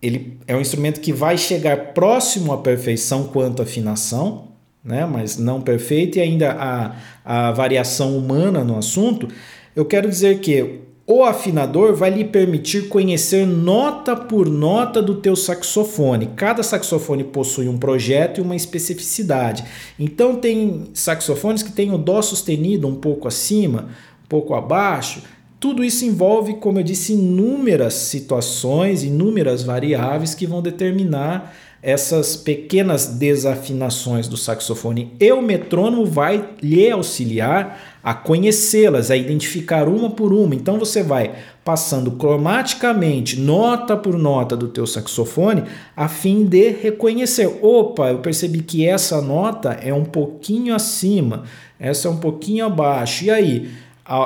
[0.00, 4.48] ele é um instrumento que vai chegar próximo à perfeição quanto à afinação,
[4.84, 5.06] né?
[5.06, 9.28] mas não perfeito, e ainda a, a variação humana no assunto
[9.74, 15.34] eu quero dizer que o afinador vai lhe permitir conhecer nota por nota do teu
[15.34, 16.30] saxofone.
[16.36, 19.64] Cada saxofone possui um projeto e uma especificidade.
[19.98, 23.88] Então tem saxofones que têm o dó sustenido um pouco acima,
[24.24, 25.22] um pouco abaixo.
[25.58, 33.06] Tudo isso envolve, como eu disse, inúmeras situações, inúmeras variáveis que vão determinar essas pequenas
[33.06, 35.12] desafinações do saxofone.
[35.18, 40.54] E o metrônomo vai lhe auxiliar a conhecê-las, a identificar uma por uma.
[40.54, 45.64] Então você vai passando cromaticamente, nota por nota do teu saxofone,
[45.96, 47.48] a fim de reconhecer.
[47.60, 51.42] Opa, eu percebi que essa nota é um pouquinho acima,
[51.80, 53.24] essa é um pouquinho abaixo.
[53.24, 53.70] E aí,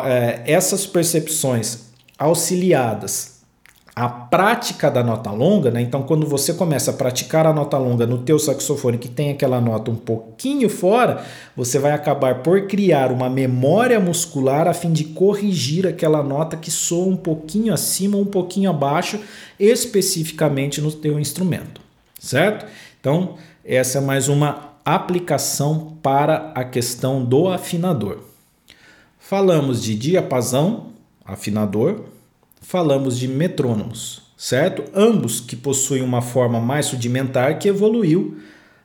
[0.04, 1.86] é, essas percepções
[2.18, 3.35] auxiliadas
[3.98, 5.80] a prática da nota longa, né?
[5.80, 9.58] Então, quando você começa a praticar a nota longa no teu saxofone que tem aquela
[9.58, 11.24] nota um pouquinho fora,
[11.56, 16.70] você vai acabar por criar uma memória muscular a fim de corrigir aquela nota que
[16.70, 19.18] soa um pouquinho acima um pouquinho abaixo,
[19.58, 21.80] especificamente no teu instrumento,
[22.20, 22.66] certo?
[23.00, 28.18] Então, essa é mais uma aplicação para a questão do afinador.
[29.18, 30.88] Falamos de diapasão,
[31.24, 32.02] afinador,
[32.66, 34.82] falamos de metrônomos, certo?
[34.92, 38.38] Ambos que possuem uma forma mais rudimentar que evoluiu,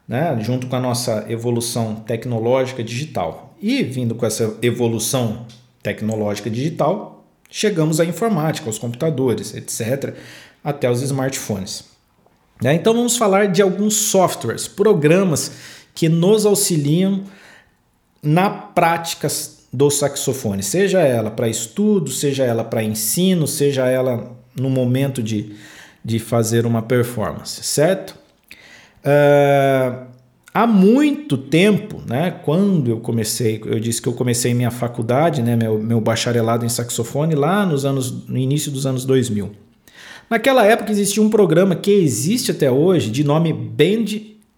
[0.08, 3.56] né, junto com a nossa evolução tecnológica digital.
[3.60, 5.48] E vindo com essa evolução
[5.82, 10.14] tecnológica digital, chegamos à informática, aos computadores, etc.,
[10.64, 11.86] até os smartphones.
[12.62, 12.76] Né?
[12.76, 15.54] Então vamos falar de alguns softwares, programas
[15.96, 17.24] que nos auxiliam
[18.22, 19.28] na prática
[19.74, 25.54] do saxofone, seja ela para estudo, seja ela para ensino, seja ela no momento de,
[26.04, 28.20] de fazer uma performance, certo?
[29.00, 30.08] Uh,
[30.54, 35.56] há muito tempo, né, quando eu comecei, eu disse que eu comecei minha faculdade, né,
[35.56, 39.52] meu, meu bacharelado em saxofone lá nos anos, no início dos anos 2000.
[40.30, 44.06] Naquela época existia um programa que existe até hoje de nome Band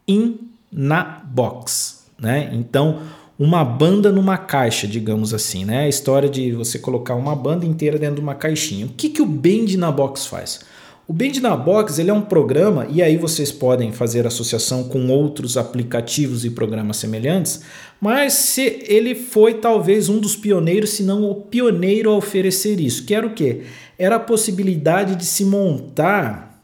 [0.08, 0.40] in
[0.72, 2.50] na Box, né?
[2.54, 3.00] Então
[3.38, 5.86] uma banda numa caixa, digamos assim, né?
[5.86, 8.86] A história de você colocar uma banda inteira dentro de uma caixinha.
[8.86, 10.62] O que, que o Band na Box faz?
[11.06, 15.10] O Band na Box ele é um programa, e aí vocês podem fazer associação com
[15.10, 17.62] outros aplicativos e programas semelhantes,
[18.00, 23.06] mas se ele foi talvez um dos pioneiros, se não o pioneiro a oferecer isso,
[23.06, 23.64] que era o quê?
[24.00, 26.64] Era a possibilidade de se montar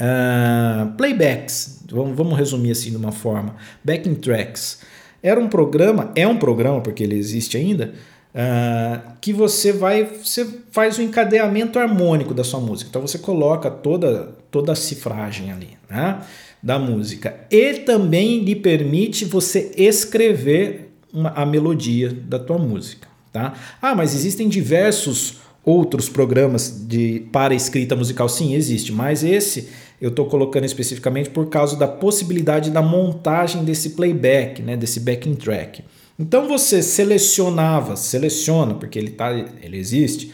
[0.00, 4.80] uh, playbacks, vamos, vamos resumir assim de uma forma, backing tracks.
[5.22, 7.92] Era um programa, é um programa, porque ele existe ainda,
[8.34, 12.88] uh, que você vai, você faz o encadeamento harmônico da sua música.
[12.88, 16.20] Então você coloca toda, toda a cifragem ali, né?
[16.62, 17.34] Da música.
[17.50, 23.54] E também lhe permite você escrever uma, a melodia da tua música, tá?
[23.80, 28.28] Ah, mas existem diversos outros programas de para escrita musical.
[28.28, 29.68] Sim, existe, mas esse
[30.00, 35.34] eu estou colocando especificamente por causa da possibilidade da montagem desse playback, né, desse backing
[35.34, 35.84] track.
[36.18, 40.32] Então você selecionava, seleciona, porque ele, tá, ele existe,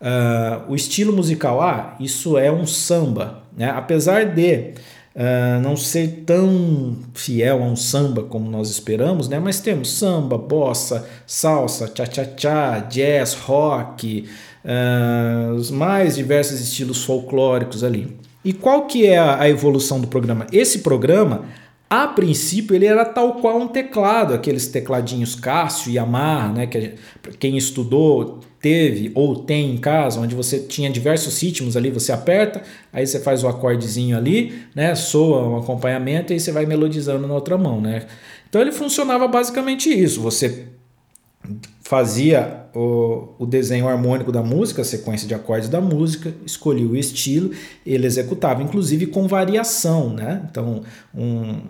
[0.00, 1.60] uh, o estilo musical.
[1.60, 3.44] Ah, isso é um samba.
[3.56, 3.70] Né?
[3.70, 4.72] Apesar de
[5.14, 9.38] uh, não ser tão fiel a um samba como nós esperamos, né?
[9.38, 14.28] mas temos samba, bossa, salsa, cha-cha-cha, jazz, rock,
[14.64, 18.16] uh, os mais diversos estilos folclóricos ali.
[18.48, 20.46] E qual que é a evolução do programa?
[20.50, 21.44] Esse programa,
[21.90, 26.94] a princípio, ele era tal qual um teclado, aqueles tecladinhos Cássio e Yamaha, né, que
[27.38, 32.62] quem estudou teve ou tem em casa, onde você tinha diversos ritmos ali, você aperta,
[32.90, 37.34] aí você faz o acordezinho ali, né, soa um acompanhamento e você vai melodizando na
[37.34, 38.06] outra mão, né?
[38.48, 40.68] Então ele funcionava basicamente isso, você
[41.82, 46.96] fazia o, o desenho harmônico da música, a sequência de acordes da música, escolhia o
[46.96, 47.50] estilo,
[47.84, 50.42] ele executava, inclusive com variação, né?
[50.50, 50.82] Então,
[51.14, 51.60] um,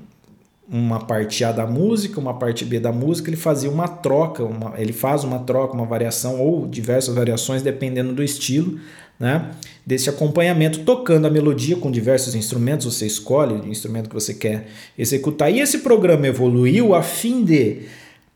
[0.71, 4.75] uma parte A da música, uma parte B da música, ele fazia uma troca, uma,
[4.77, 8.79] ele faz uma troca, uma variação ou diversas variações dependendo do estilo,
[9.19, 9.51] né?
[9.85, 14.69] Desse acompanhamento tocando a melodia com diversos instrumentos, você escolhe o instrumento que você quer
[14.97, 15.51] executar.
[15.51, 17.83] E esse programa evoluiu a fim de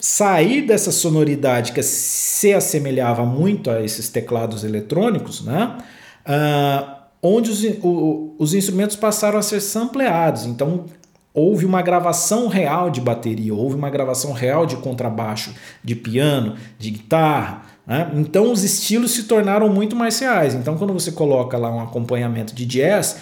[0.02, 5.78] sair dessa sonoridade que se assemelhava muito a esses teclados eletrônicos, né?
[6.26, 10.44] Uh, onde os, o, os instrumentos passaram a ser sampleados.
[10.44, 10.86] Então
[11.32, 16.90] houve uma gravação real de bateria, houve uma gravação real de contrabaixo, de piano, de
[16.90, 17.62] guitarra.
[17.86, 18.10] Né?
[18.14, 20.54] Então os estilos se tornaram muito mais reais.
[20.54, 23.18] Então quando você coloca lá um acompanhamento de jazz,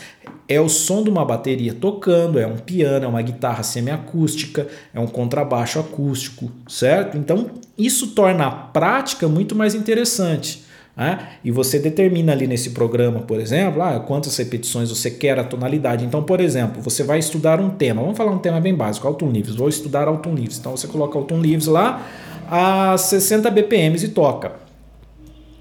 [0.47, 5.01] é o som de uma bateria tocando, é um piano, é uma guitarra semiacústica, é
[5.01, 7.17] um contrabaixo acústico, certo?
[7.17, 10.65] Então isso torna a prática muito mais interessante.
[10.97, 11.19] Né?
[11.43, 16.05] E você determina ali nesse programa, por exemplo, ah, quantas repetições você quer a tonalidade.
[16.05, 18.03] Então, por exemplo, você vai estudar um tema.
[18.03, 19.55] Vamos falar um tema bem básico, Alton Leaves.
[19.55, 20.59] Vou estudar Alton Leaves.
[20.59, 22.07] Então você coloca Alton Leaves lá
[22.51, 24.55] a 60 BPMs e toca.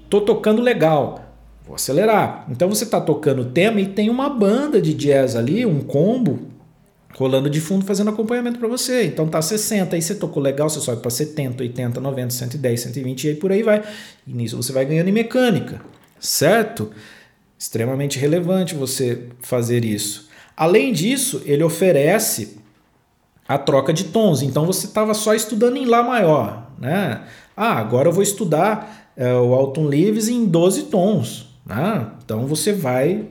[0.08, 1.24] Tô tocando legal.
[1.64, 2.44] Vou acelerar.
[2.50, 6.50] Então você está tocando o tema e tem uma banda de jazz ali, um combo
[7.16, 9.04] rolando de fundo fazendo acompanhamento para você.
[9.04, 13.24] Então tá 60, aí você tocou legal, você sobe para 70, 80, 90, 110, 120
[13.24, 13.84] e aí por aí vai.
[14.26, 15.80] E nisso você vai ganhando em mecânica,
[16.18, 16.90] certo?
[17.56, 20.28] Extremamente relevante você fazer isso.
[20.56, 22.58] Além disso, ele oferece
[23.46, 24.42] a troca de tons.
[24.42, 27.20] Então você estava só estudando em Lá maior, né?
[27.56, 31.48] Ah, agora eu vou estudar é, o Alton Leaves em 12 tons.
[31.66, 32.06] Né?
[32.24, 33.26] Então você vai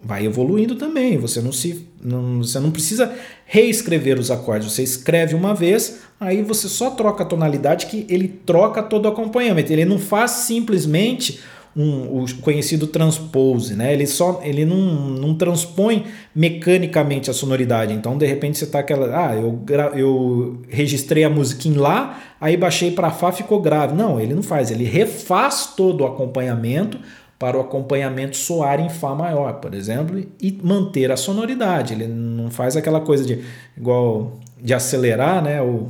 [0.00, 1.18] vai evoluindo também.
[1.18, 3.12] Você não se não, você não precisa
[3.46, 4.70] reescrever os acordes.
[4.72, 9.08] Você escreve uma vez, aí você só troca a tonalidade que ele troca todo o
[9.08, 9.72] acompanhamento.
[9.72, 11.40] Ele não faz simplesmente
[11.78, 13.92] um, o conhecido transpose, né?
[13.92, 17.92] Ele só ele não, não transpõe mecanicamente a sonoridade.
[17.92, 19.64] Então, de repente, você tá aquela, ah, eu,
[19.94, 23.94] eu registrei a música em lá, aí baixei para fá, ficou grave.
[23.94, 24.72] Não, ele não faz.
[24.72, 26.98] Ele refaz todo o acompanhamento
[27.38, 31.94] para o acompanhamento soar em Fá maior, por exemplo, e manter a sonoridade.
[31.94, 33.44] Ele não faz aquela coisa de
[33.76, 35.88] igual de acelerar, né, ou,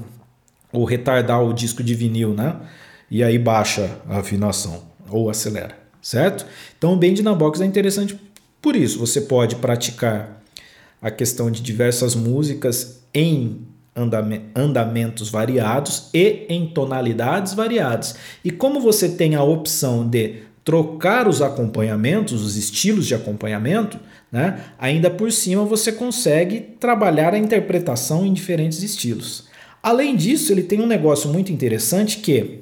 [0.70, 2.56] ou retardar o disco de vinil, né?
[3.10, 6.46] E aí baixa a afinação ou acelera, certo?
[6.76, 8.18] Então o Bend na Box é interessante
[8.60, 8.98] por isso.
[8.98, 10.42] Você pode praticar
[11.00, 13.66] a questão de diversas músicas em
[14.54, 18.14] andamentos variados e em tonalidades variadas.
[18.44, 23.98] E como você tem a opção de trocar os acompanhamentos, os estilos de acompanhamento,
[24.30, 24.64] né?
[24.78, 29.48] ainda por cima você consegue trabalhar a interpretação em diferentes estilos.
[29.82, 32.60] Além disso, ele tem um negócio muito interessante que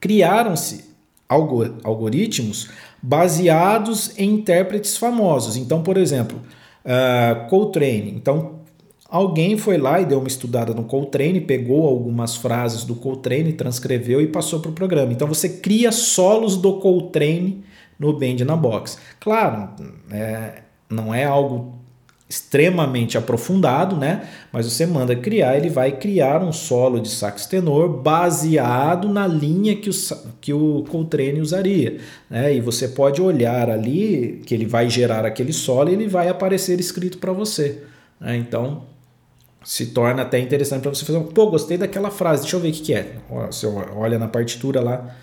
[0.00, 0.89] criaram-se
[1.30, 2.68] algoritmos
[3.00, 5.56] baseados em intérpretes famosos.
[5.56, 6.38] Então, por exemplo,
[6.84, 8.12] uh, Coltrane.
[8.14, 8.60] Então,
[9.10, 14.20] Alguém foi lá e deu uma estudada no Coltrane, pegou algumas frases do Coltrane, transcreveu
[14.20, 15.12] e passou para o programa.
[15.12, 17.64] Então você cria solos do Coltrane
[17.98, 18.98] no Band na Box.
[19.18, 19.70] Claro,
[20.12, 21.79] é, não é algo
[22.30, 24.28] extremamente aprofundado, né?
[24.52, 29.74] Mas você manda criar, ele vai criar um solo de sax tenor baseado na linha
[29.74, 29.92] que o,
[30.40, 31.98] que o Coltrane usaria,
[32.30, 32.54] né?
[32.54, 36.78] E você pode olhar ali que ele vai gerar aquele solo e ele vai aparecer
[36.78, 37.82] escrito para você.
[38.20, 38.36] Né?
[38.36, 38.84] Então
[39.64, 42.72] se torna até interessante para você fazer, pô, gostei daquela frase, deixa eu ver o
[42.72, 43.16] que, que é.
[43.50, 45.14] Você olha na partitura lá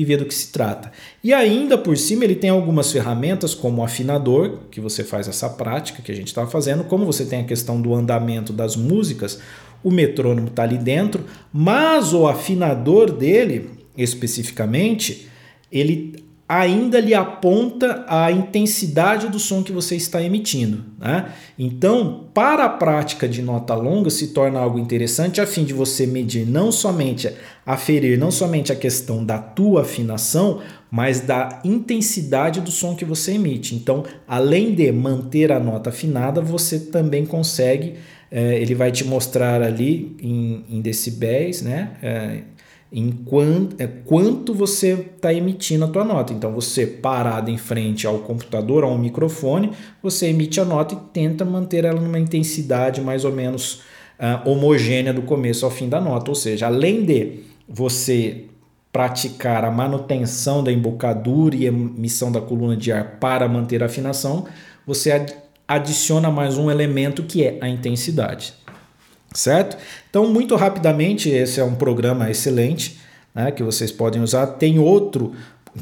[0.00, 0.90] e vê do que se trata.
[1.22, 5.46] E ainda por cima ele tem algumas ferramentas como o afinador, que você faz essa
[5.46, 9.38] prática que a gente estava fazendo, como você tem a questão do andamento das músicas,
[9.84, 15.28] o metrônomo está ali dentro, mas o afinador dele, especificamente,
[15.70, 16.19] ele
[16.50, 20.84] ainda lhe aponta a intensidade do som que você está emitindo.
[20.98, 21.26] Né?
[21.56, 26.08] Então, para a prática de nota longa, se torna algo interessante a fim de você
[26.08, 27.32] medir não somente,
[27.64, 30.60] aferir não somente a questão da tua afinação,
[30.90, 33.76] mas da intensidade do som que você emite.
[33.76, 37.94] Então, além de manter a nota afinada, você também consegue,
[38.28, 41.92] é, ele vai te mostrar ali em, em decibéis, né?
[42.02, 42.40] É,
[42.92, 46.32] em quanto, é, quanto você está emitindo a tua nota.
[46.32, 49.70] Então, você parado em frente ao computador, a um microfone,
[50.02, 53.82] você emite a nota e tenta manter ela numa intensidade mais ou menos
[54.18, 56.30] uh, homogênea do começo ao fim da nota.
[56.30, 58.46] Ou seja, além de você
[58.92, 64.46] praticar a manutenção da embocadura e emissão da coluna de ar para manter a afinação,
[64.84, 65.24] você
[65.68, 68.59] adiciona mais um elemento que é a intensidade
[69.34, 69.76] certo?
[70.08, 72.98] Então, muito rapidamente, esse é um programa excelente
[73.34, 74.46] né, que vocês podem usar.
[74.46, 75.32] Tem outro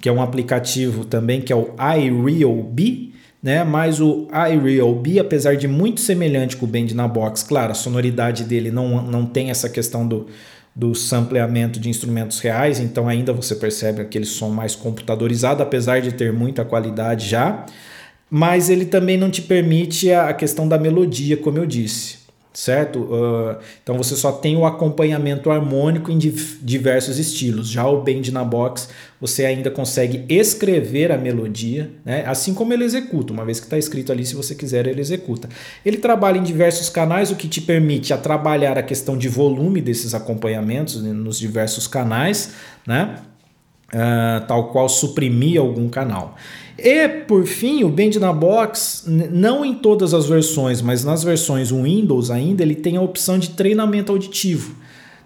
[0.00, 3.64] que é um aplicativo também que é o iRealB, né?
[3.64, 7.74] Mas o iReal B, apesar de muito semelhante com o Band na Box, claro, a
[7.74, 10.26] sonoridade dele não, não tem essa questão do,
[10.74, 16.12] do sampleamento de instrumentos reais, então ainda você percebe aquele som mais computadorizado, apesar de
[16.12, 17.64] ter muita qualidade já.
[18.30, 22.17] Mas ele também não te permite a questão da melodia, como eu disse
[22.58, 22.98] certo?
[22.98, 27.68] Uh, então você só tem o acompanhamento harmônico em diversos estilos.
[27.68, 28.88] Já o Band na Box
[29.20, 32.24] você ainda consegue escrever a melodia, né?
[32.26, 33.32] assim como ele executa.
[33.32, 35.48] Uma vez que está escrito ali, se você quiser, ele executa.
[35.86, 39.80] Ele trabalha em diversos canais, o que te permite a trabalhar a questão de volume
[39.80, 42.54] desses acompanhamentos né, nos diversos canais,
[42.84, 43.18] né?
[43.88, 46.36] Uh, tal qual suprimir algum canal.
[46.78, 51.72] E por fim, o Band na Box, não em todas as versões, mas nas versões
[51.72, 54.76] Windows ainda, ele tem a opção de treinamento auditivo.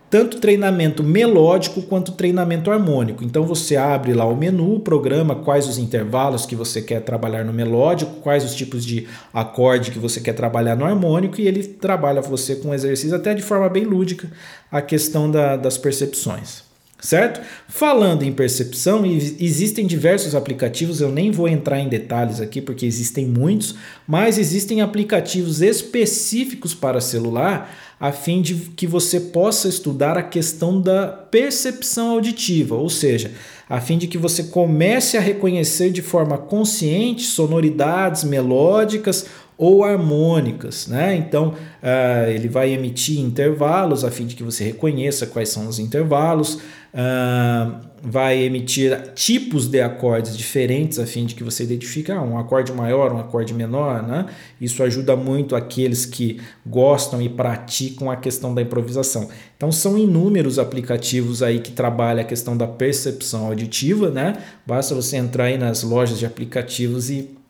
[0.08, 3.24] Tanto treinamento melódico quanto treinamento harmônico.
[3.24, 7.52] Então você abre lá o menu, programa quais os intervalos que você quer trabalhar no
[7.52, 12.22] melódico, quais os tipos de acorde que você quer trabalhar no harmônico, e ele trabalha
[12.22, 14.30] você com exercício até de forma bem lúdica
[14.70, 16.71] a questão da, das percepções
[17.02, 17.40] certo?
[17.68, 23.26] Falando em percepção, existem diversos aplicativos, eu nem vou entrar em detalhes aqui porque existem
[23.26, 23.74] muitos,
[24.06, 30.80] mas existem aplicativos específicos para celular a fim de que você possa estudar a questão
[30.80, 33.32] da percepção auditiva, ou seja,
[33.68, 39.26] a fim de que você comece a reconhecer de forma consciente sonoridades melódicas
[39.62, 41.14] ou harmônicas, né?
[41.14, 45.78] Então uh, ele vai emitir intervalos a fim de que você reconheça quais são os
[45.78, 52.20] intervalos, uh, vai emitir tipos de acordes diferentes a fim de que você identifique ah,
[52.20, 54.26] um acorde maior, um acorde menor, né?
[54.60, 59.28] Isso ajuda muito aqueles que gostam e praticam a questão da improvisação.
[59.56, 64.38] Então são inúmeros aplicativos aí que trabalham a questão da percepção auditiva, né?
[64.66, 67.40] Basta você entrar aí nas lojas de aplicativos e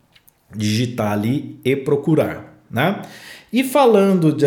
[0.56, 3.02] digitar ali e procurar, né?
[3.52, 4.46] E falando de,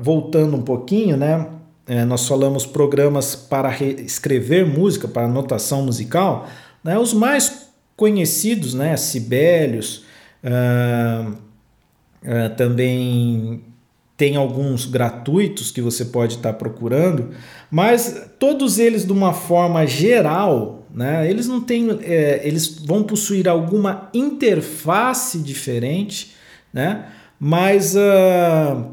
[0.00, 1.46] voltando um pouquinho, né?
[1.86, 6.48] É, nós falamos programas para escrever música, para notação musical,
[6.84, 6.98] né?
[6.98, 8.96] Os mais conhecidos, né?
[8.96, 10.04] Sibelius,
[10.44, 13.64] uh, uh, também
[14.16, 17.30] tem alguns gratuitos que você pode estar procurando,
[17.70, 21.28] mas todos eles de uma forma geral, né?
[21.28, 26.34] Eles não têm, é, eles vão possuir alguma interface diferente,
[26.72, 27.06] né?
[27.38, 28.90] Mas uh,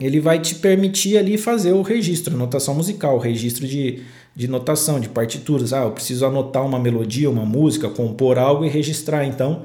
[0.00, 4.02] ele vai te permitir ali fazer o registro, notação musical, o registro de,
[4.34, 5.72] de notação, de partituras.
[5.72, 9.24] Ah, eu preciso anotar uma melodia, uma música, compor algo e registrar.
[9.24, 9.64] Então,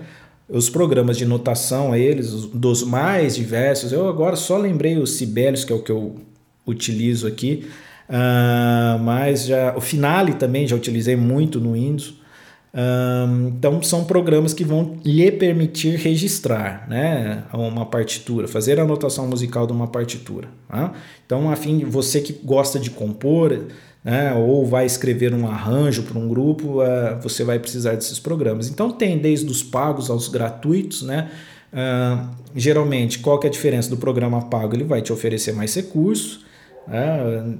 [0.49, 5.71] os programas de notação, eles, dos mais diversos, eu agora só lembrei os Sibelius, que
[5.71, 6.15] é o que eu
[6.65, 7.67] utilizo aqui,
[8.09, 12.21] Uh, mas já o Finale também já utilizei muito no Windows.
[12.73, 19.27] Uh, então são programas que vão lhe permitir registrar né, uma partitura, fazer a anotação
[19.27, 20.47] musical de uma partitura.
[20.67, 20.91] Tá?
[21.23, 23.67] Então, a fim de você que gosta de compor,
[24.03, 28.69] né, ou vai escrever um arranjo para um grupo, uh, você vai precisar desses programas.
[28.69, 31.31] Então tem desde os pagos aos gratuitos, né?
[31.71, 34.75] Uh, geralmente, qual que é a diferença do programa pago?
[34.75, 36.45] Ele vai te oferecer mais recursos,
[36.87, 37.55] né?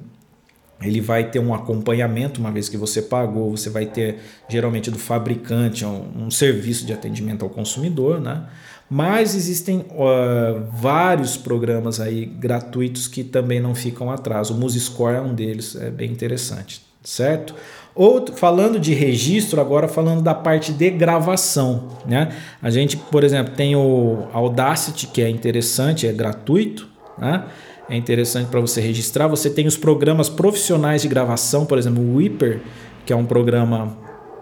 [0.84, 4.18] Ele vai ter um acompanhamento, uma vez que você pagou, você vai ter
[4.50, 8.44] geralmente do fabricante um, um serviço de atendimento ao consumidor, né?
[8.90, 14.50] Mas existem uh, vários programas aí gratuitos que também não ficam atrás.
[14.50, 17.56] O MusiScore é um deles, é bem interessante, certo?
[17.96, 22.36] Outro, falando de registro, agora falando da parte de gravação, né?
[22.62, 27.46] A gente, por exemplo, tem o Audacity, que é interessante, é gratuito, né?
[27.90, 29.28] É interessante para você registrar.
[29.28, 32.62] Você tem os programas profissionais de gravação, por exemplo, o Whipper,
[33.06, 33.98] que é um programa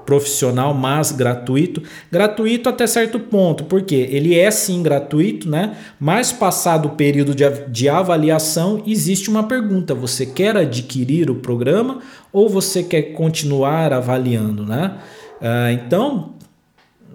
[0.06, 1.82] profissional, mas gratuito.
[2.12, 5.78] Gratuito até certo ponto, porque ele é sim gratuito, né?
[6.00, 12.00] Mas passado o período de, de avaliação, existe uma pergunta: você quer adquirir o programa
[12.32, 14.98] ou você quer continuar avaliando, né?
[15.42, 16.36] Uh, então,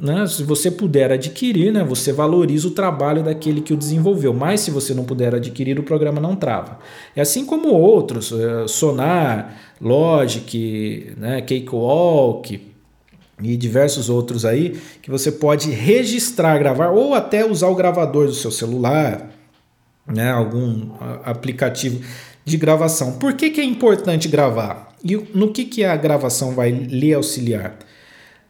[0.00, 4.32] né, se você puder adquirir, né, você valoriza o trabalho daquele que o desenvolveu.
[4.34, 6.78] Mas se você não puder adquirir, o programa não trava.
[7.14, 12.60] É assim como outros, é, Sonar, Logic, né, Cakewalk
[13.42, 18.34] e diversos outros aí, que você pode registrar, gravar ou até usar o gravador do
[18.34, 19.30] seu celular,
[20.06, 20.90] né, algum
[21.24, 22.00] aplicativo
[22.44, 23.12] de gravação.
[23.18, 24.94] Por que, que é importante gravar?
[25.04, 27.76] E no que, que a gravação vai lhe auxiliar?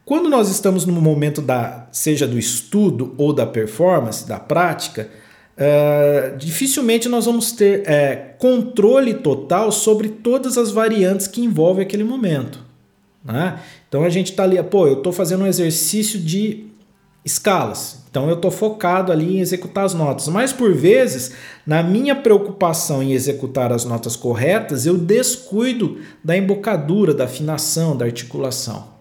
[0.06, 5.10] Quando nós estamos no momento da, seja do estudo ou da performance, da prática,
[5.58, 12.04] uh, dificilmente nós vamos ter uh, controle total sobre todas as variantes que envolvem aquele
[12.04, 12.64] momento.
[13.24, 13.58] Né?
[13.88, 16.66] Então a gente está ali, pô, eu estou fazendo um exercício de
[17.24, 18.04] escalas.
[18.08, 20.28] Então eu estou focado ali em executar as notas.
[20.28, 21.32] Mas por vezes,
[21.66, 28.04] na minha preocupação em executar as notas corretas, eu descuido da embocadura, da afinação, da
[28.04, 28.94] articulação.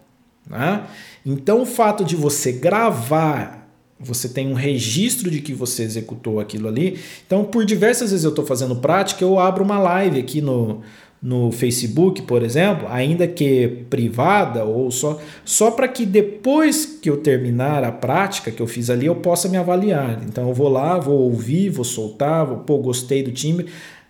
[0.48, 0.86] Né?
[1.24, 3.68] Então o fato de você gravar,
[3.98, 6.98] você tem um registro de que você executou aquilo ali.
[7.26, 10.82] Então, por diversas vezes eu estou fazendo prática, eu abro uma live aqui no,
[11.20, 17.16] no Facebook, por exemplo, ainda que privada ou só só para que depois que eu
[17.16, 20.22] terminar a prática que eu fiz ali eu possa me avaliar.
[20.28, 23.66] Então eu vou lá, vou ouvir, vou soltar, vou, pô, gostei do timbre.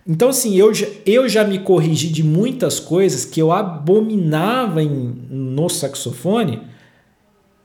[0.07, 5.15] Então assim, eu já, eu já me corrigi de muitas coisas que eu abominava em,
[5.29, 6.61] no saxofone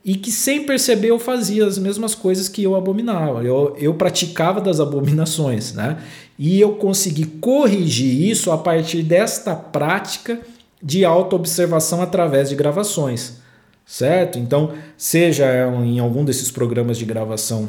[0.04, 3.44] e que sem perceber eu fazia as mesmas coisas que eu abominava.
[3.44, 6.02] Eu, eu praticava das abominações, né?
[6.36, 10.40] E eu consegui corrigir isso a partir desta prática
[10.82, 13.36] de autoobservação através de gravações,
[13.86, 14.40] certo?
[14.40, 15.46] Então, seja
[15.84, 17.68] em algum desses programas de gravação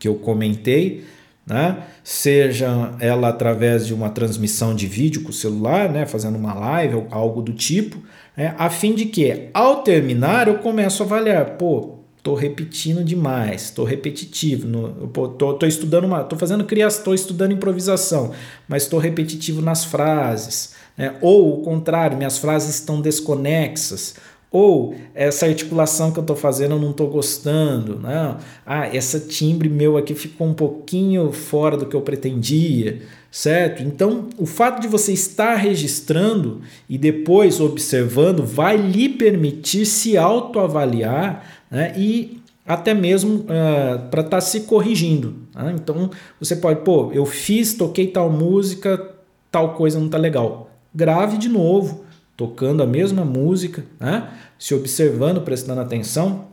[0.00, 1.04] que eu comentei,
[1.46, 1.84] né?
[2.02, 6.04] seja ela através de uma transmissão de vídeo com o celular, né?
[6.04, 8.02] fazendo uma live ou algo do tipo,
[8.36, 8.54] né?
[8.58, 13.84] a fim de que, ao terminar, eu começo a avaliar, pô, tô repetindo demais, tô
[13.84, 18.32] repetitivo, no, pô, tô, tô estudando uma, tô fazendo criação, tô estudando improvisação,
[18.66, 21.14] mas estou repetitivo nas frases, né?
[21.20, 24.16] ou o contrário, minhas frases estão desconexas,
[24.50, 28.38] ou essa articulação que eu estou fazendo eu não estou gostando, não.
[28.64, 33.82] Ah, essa timbre meu aqui ficou um pouquinho fora do que eu pretendia, certo?
[33.82, 41.44] Então, o fato de você estar registrando e depois observando vai lhe permitir se autoavaliar
[41.70, 41.92] né?
[41.96, 45.34] e até mesmo uh, para estar tá se corrigindo.
[45.54, 45.74] Né?
[45.76, 49.14] Então, você pode, pô, eu fiz, toquei tal música,
[49.50, 50.70] tal coisa não está legal.
[50.94, 52.05] Grave de novo
[52.36, 54.28] tocando a mesma música, né?
[54.58, 56.46] se observando, prestando atenção,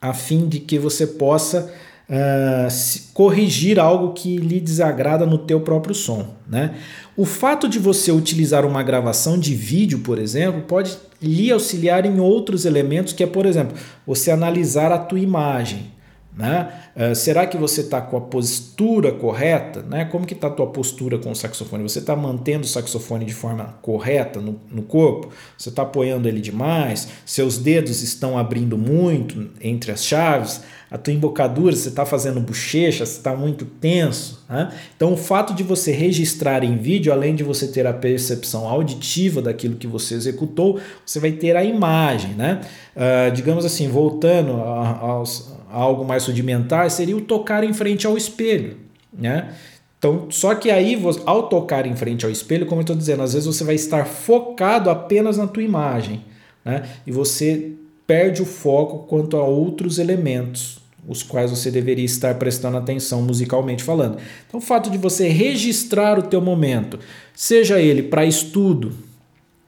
[0.00, 1.72] a fim de que você possa
[2.08, 6.26] uh, corrigir algo que lhe desagrada no teu próprio som.
[6.48, 6.76] Né?
[7.16, 12.20] O fato de você utilizar uma gravação de vídeo, por exemplo, pode lhe auxiliar em
[12.20, 13.76] outros elementos, que é, por exemplo,
[14.06, 15.97] você analisar a tua imagem.
[16.38, 16.72] Né?
[16.94, 19.82] Uh, será que você está com a postura correta?
[19.82, 20.04] Né?
[20.04, 21.82] Como que está a tua postura com o saxofone?
[21.82, 25.30] Você está mantendo o saxofone de forma correta no, no corpo?
[25.56, 27.08] Você está apoiando ele demais?
[27.26, 30.62] Seus dedos estão abrindo muito entre as chaves?
[30.88, 33.04] A tua embocadura, você está fazendo bochecha?
[33.04, 34.42] Você está muito tenso?
[34.48, 34.72] Né?
[34.96, 39.42] Então, o fato de você registrar em vídeo, além de você ter a percepção auditiva
[39.42, 42.30] daquilo que você executou, você vai ter a imagem.
[42.34, 42.60] Né?
[42.96, 48.76] Uh, digamos assim, voltando aos algo mais rudimentar seria o tocar em frente ao espelho,
[49.12, 49.54] né?
[49.98, 53.32] Então, só que aí, ao tocar em frente ao espelho, como eu estou dizendo, às
[53.32, 56.24] vezes você vai estar focado apenas na tua imagem,
[56.64, 56.88] né?
[57.04, 57.72] E você
[58.06, 63.82] perde o foco quanto a outros elementos, os quais você deveria estar prestando atenção musicalmente
[63.82, 64.18] falando.
[64.46, 66.98] Então, o fato de você registrar o teu momento,
[67.34, 68.92] seja ele para estudo,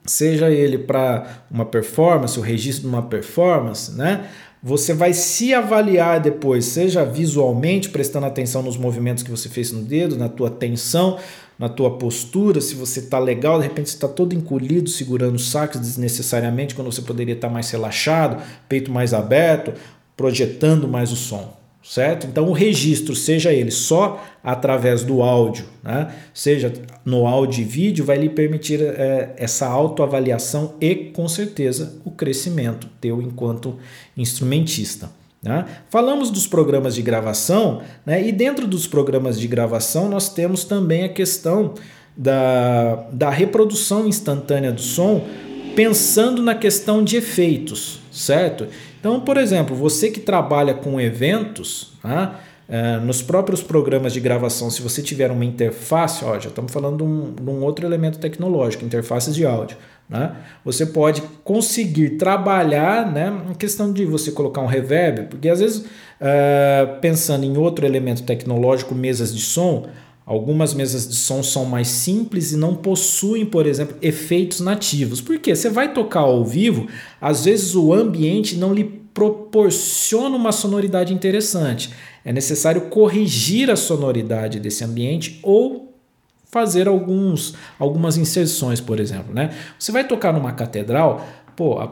[0.07, 4.29] seja ele para uma performance, o registro de uma performance, né?
[4.63, 9.83] Você vai se avaliar depois, seja visualmente, prestando atenção nos movimentos que você fez no
[9.83, 11.19] dedo, na tua tensão,
[11.59, 15.51] na tua postura, se você está legal, de repente você está todo encolhido, segurando os
[15.51, 19.73] sacos desnecessariamente, quando você poderia estar tá mais relaxado, peito mais aberto,
[20.15, 22.27] projetando mais o som certo?
[22.27, 26.15] Então o registro, seja ele só através do áudio, né?
[26.33, 26.73] seja
[27.05, 32.87] no áudio e vídeo, vai lhe permitir é, essa autoavaliação e, com certeza, o crescimento
[33.01, 33.77] teu enquanto
[34.17, 35.11] instrumentista.
[35.43, 35.65] Né?
[35.89, 38.27] Falamos dos programas de gravação, né?
[38.27, 41.75] e dentro dos programas de gravação nós temos também a questão
[42.17, 45.27] da, da reprodução instantânea do som,
[45.75, 48.67] pensando na questão de efeitos, certo?
[49.01, 52.39] Então, por exemplo, você que trabalha com eventos, tá?
[52.71, 56.99] é, nos próprios programas de gravação, se você tiver uma interface, ó, já estamos falando
[56.99, 59.77] de um, de um outro elemento tecnológico, interfaces de áudio.
[60.09, 60.37] Né?
[60.65, 65.85] Você pode conseguir trabalhar né, em questão de você colocar um reverb, porque às vezes,
[66.21, 69.89] é, pensando em outro elemento tecnológico, mesas de som,
[70.31, 75.21] Algumas mesas de som são mais simples e não possuem, por exemplo, efeitos nativos.
[75.21, 75.57] Por quê?
[75.57, 76.87] Você vai tocar ao vivo,
[77.21, 81.93] às vezes o ambiente não lhe proporciona uma sonoridade interessante.
[82.25, 85.99] É necessário corrigir a sonoridade desse ambiente ou
[86.45, 89.35] fazer alguns, algumas inserções, por exemplo.
[89.35, 89.51] Né?
[89.77, 91.27] Você vai tocar numa catedral,
[91.57, 91.87] pô, a,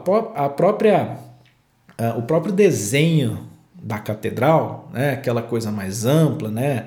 [0.45, 1.17] a própria,
[2.15, 3.49] o próprio desenho
[3.83, 5.11] da catedral, né?
[5.11, 6.85] aquela coisa mais ampla, né?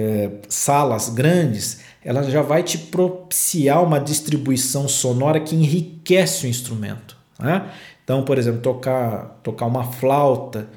[0.00, 7.16] É, salas grandes, ela já vai te propiciar uma distribuição sonora que enriquece o instrumento.
[7.38, 7.70] Né?
[8.02, 10.68] Então, por exemplo, tocar, tocar uma flauta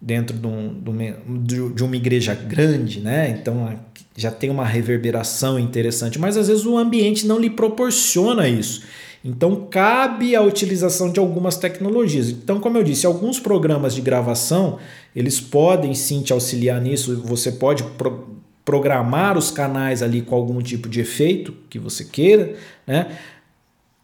[0.00, 3.30] dentro de, um, de uma igreja grande, né?
[3.30, 3.78] Então
[4.16, 8.82] já tem uma reverberação interessante, mas às vezes o ambiente não lhe proporciona isso.
[9.24, 12.28] Então cabe a utilização de algumas tecnologias.
[12.28, 14.80] Então, como eu disse, alguns programas de gravação
[15.14, 17.22] eles podem sim te auxiliar nisso.
[17.24, 17.84] Você pode
[18.64, 22.54] programar os canais ali com algum tipo de efeito que você queira,
[22.86, 23.16] né?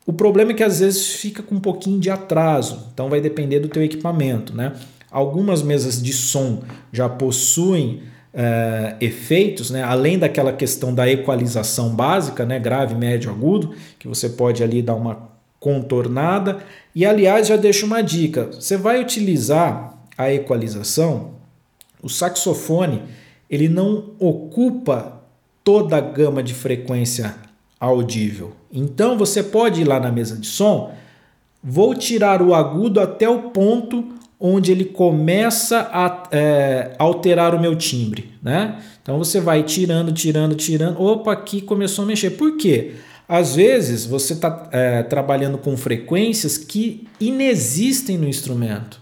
[0.05, 3.61] O problema é que às vezes fica com um pouquinho de atraso, então vai depender
[3.61, 4.73] do teu equipamento, né?
[5.11, 8.03] Algumas mesas de som já possuem
[8.35, 9.83] uh, efeitos, né?
[9.83, 12.59] além daquela questão da equalização básica, né?
[12.59, 15.29] grave, médio, agudo, que você pode ali dar uma
[15.59, 16.59] contornada.
[16.95, 21.33] E aliás, já deixo uma dica: você vai utilizar a equalização,
[22.03, 23.03] o saxofone
[23.49, 25.23] ele não ocupa
[25.65, 27.35] toda a gama de frequência
[27.79, 28.53] audível.
[28.73, 30.93] Então você pode ir lá na mesa de som,
[31.63, 34.05] vou tirar o agudo até o ponto
[34.41, 38.81] onde ele começa a é, alterar o meu timbre, né?
[39.03, 41.01] Então você vai tirando, tirando, tirando.
[41.01, 42.31] Opa, aqui começou a mexer.
[42.31, 42.95] Por quê?
[43.29, 49.01] Às vezes você está é, trabalhando com frequências que inexistem no instrumento.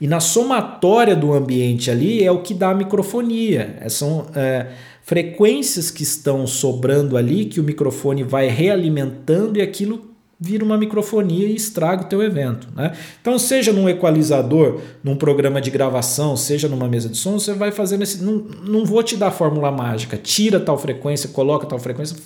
[0.00, 3.78] E na somatória do ambiente ali é o que dá a microfonia.
[3.80, 4.68] É, são é,
[5.02, 10.10] frequências que estão sobrando ali que o microfone vai realimentando e aquilo
[10.40, 12.68] vira uma microfonia e estraga o teu evento.
[12.74, 12.92] Né?
[13.20, 17.70] Então, seja num equalizador, num programa de gravação, seja numa mesa de som, você vai
[17.70, 18.22] fazendo esse.
[18.22, 20.16] Não, não vou te dar fórmula mágica.
[20.16, 22.16] Tira tal frequência, coloca tal frequência,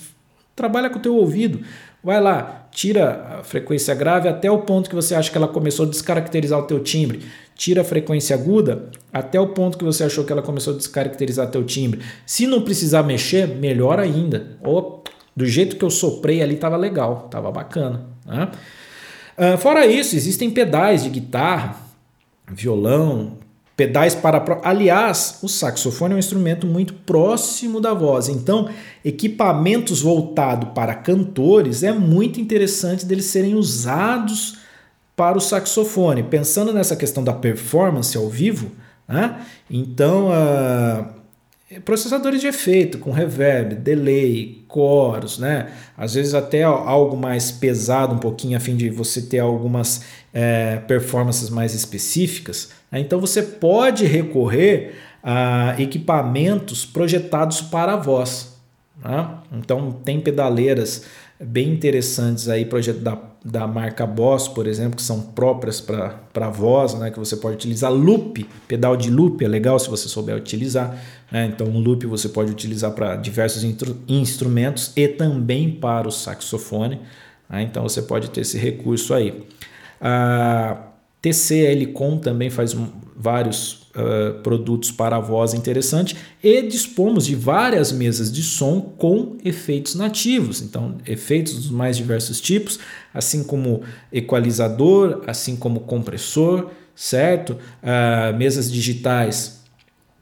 [0.54, 1.60] trabalha com o teu ouvido.
[2.02, 5.86] Vai lá, tira a frequência grave até o ponto que você acha que ela começou
[5.86, 7.22] a descaracterizar o teu timbre.
[7.54, 11.46] Tira a frequência aguda até o ponto que você achou que ela começou a descaracterizar
[11.46, 12.00] o teu timbre.
[12.26, 14.58] Se não precisar mexer, melhor ainda.
[14.62, 15.02] Ou
[15.34, 18.06] do jeito que eu soprei ali estava legal, estava bacana.
[18.26, 18.50] Né?
[19.38, 21.76] Uh, fora isso, existem pedais de guitarra,
[22.52, 23.38] violão,
[23.76, 24.60] pedais para.
[24.62, 28.68] Aliás, o saxofone é um instrumento muito próximo da voz, então
[29.04, 34.58] equipamentos voltados para cantores é muito interessante deles serem usados
[35.16, 36.22] para o saxofone.
[36.22, 38.70] Pensando nessa questão da performance ao vivo,
[39.08, 39.40] né?
[39.70, 40.28] então.
[40.28, 41.23] Uh,
[41.84, 45.72] processadores de efeito com reverb, delay, coros, né?
[45.96, 50.76] Às vezes até algo mais pesado um pouquinho a fim de você ter algumas é,
[50.86, 52.70] performances mais específicas.
[52.90, 53.00] Né?
[53.00, 58.58] Então você pode recorrer a equipamentos projetados para a voz.
[59.02, 59.28] Né?
[59.52, 61.06] Então tem pedaleiras
[61.44, 66.94] bem interessantes aí, projeto da, da marca Boss, por exemplo, que são próprias para voz,
[66.94, 67.92] né, que você pode utilizar.
[67.92, 70.98] Loop, pedal de loop é legal se você souber utilizar.
[71.30, 71.46] Né?
[71.46, 73.62] Então, um loop você pode utilizar para diversos
[74.08, 77.00] instrumentos e também para o saxofone.
[77.48, 77.62] Né?
[77.62, 79.44] Então, você pode ter esse recurso aí.
[80.00, 80.88] A
[81.20, 82.76] TC Helicon também faz
[83.16, 89.36] vários uh, produtos para a voz interessante e dispomos de várias mesas de som com
[89.44, 90.60] efeitos nativos.
[90.60, 92.78] Então, efeitos dos mais diversos tipos,
[93.12, 93.82] assim como
[94.12, 97.58] equalizador, assim como compressor, certo?
[97.82, 99.62] Uh, mesas digitais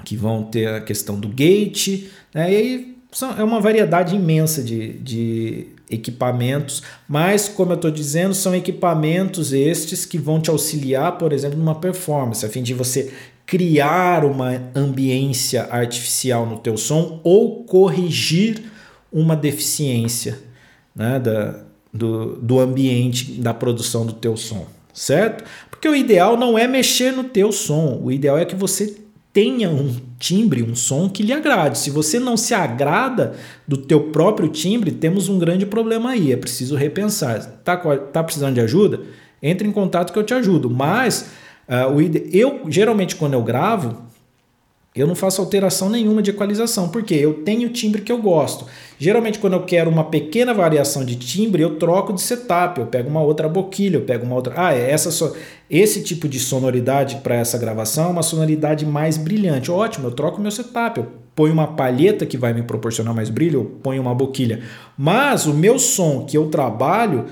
[0.04, 2.52] que vão ter a questão do gate, né?
[2.52, 8.34] e aí são, é uma variedade imensa de, de equipamentos, mas, como eu estou dizendo,
[8.34, 13.12] são equipamentos estes que vão te auxiliar, por exemplo, numa performance, a fim de você
[13.46, 18.62] criar uma ambiência artificial no teu som ou corrigir
[19.12, 20.38] uma deficiência
[20.94, 21.60] né, da,
[21.92, 25.44] do, do ambiente da produção do teu som, certo?
[25.70, 28.96] Porque o ideal não é mexer no teu som, o ideal é que você
[29.32, 31.78] tenha um timbre, um som que lhe agrade.
[31.78, 33.34] Se você não se agrada
[33.66, 37.40] do teu próprio timbre, temos um grande problema aí, é preciso repensar.
[37.64, 39.00] Tá, tá precisando de ajuda?
[39.42, 41.30] Entre em contato que eu te ajudo, mas
[42.32, 44.02] eu, geralmente, quando eu gravo,
[44.94, 48.66] eu não faço alteração nenhuma de equalização, porque eu tenho o timbre que eu gosto.
[48.98, 53.08] Geralmente, quando eu quero uma pequena variação de timbre, eu troco de setup, eu pego
[53.08, 54.52] uma outra boquilha, eu pego uma outra.
[54.54, 55.34] Ah, é essa so...
[55.70, 59.70] esse tipo de sonoridade para essa gravação é uma sonoridade mais brilhante.
[59.70, 63.60] Ótimo, eu troco meu setup, eu ponho uma palheta que vai me proporcionar mais brilho,
[63.60, 64.60] eu ponho uma boquilha.
[64.98, 67.24] Mas o meu som que eu trabalho,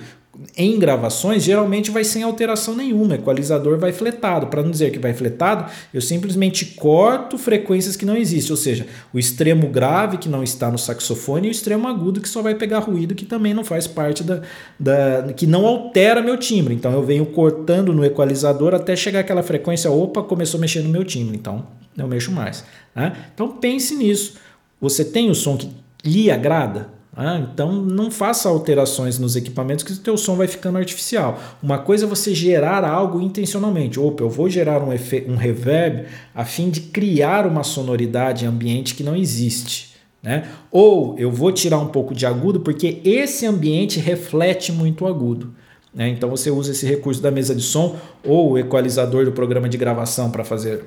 [0.57, 4.47] em gravações, geralmente vai sem alteração nenhuma, equalizador vai fletado.
[4.47, 8.87] Para não dizer que vai fletado, eu simplesmente corto frequências que não existem, ou seja,
[9.13, 12.55] o extremo grave que não está no saxofone e o extremo agudo que só vai
[12.55, 14.41] pegar ruído que também não faz parte da,
[14.79, 16.75] da que não altera meu timbre.
[16.75, 20.89] Então eu venho cortando no equalizador até chegar aquela frequência, opa, começou a mexer no
[20.89, 21.67] meu timbre, então
[21.99, 22.65] eu mexo mais.
[22.95, 23.13] Né?
[23.35, 24.35] Então pense nisso.
[24.81, 25.71] Você tem o som que
[26.05, 27.00] lhe agrada?
[27.17, 31.41] Ah, então não faça alterações nos equipamentos que o teu som vai ficando artificial.
[31.61, 33.99] Uma coisa é você gerar algo intencionalmente.
[33.99, 34.91] Opa, eu vou gerar um,
[35.29, 39.91] um reverb a fim de criar uma sonoridade ambiente que não existe.
[40.23, 40.49] Né?
[40.71, 45.53] Ou eu vou tirar um pouco de agudo porque esse ambiente reflete muito agudo.
[45.93, 46.09] Né?
[46.11, 49.77] Então você usa esse recurso da mesa de som ou o equalizador do programa de
[49.77, 50.85] gravação para fazer,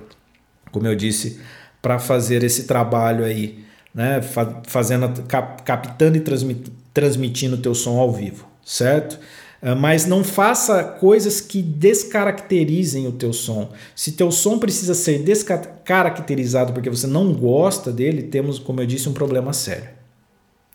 [0.72, 1.42] como eu disse,
[1.82, 3.64] para fazer esse trabalho aí
[3.94, 4.22] né?
[4.66, 9.20] Fazendo, cap, captando e transmit, transmitindo o teu som ao vivo, certo?
[9.64, 13.72] Ah, mas não faça coisas que descaracterizem o teu som.
[13.96, 19.08] Se teu som precisa ser descaracterizado porque você não gosta dele, temos, como eu disse,
[19.08, 19.90] um problema sério.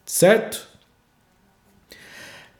[0.06, 0.66] Certo?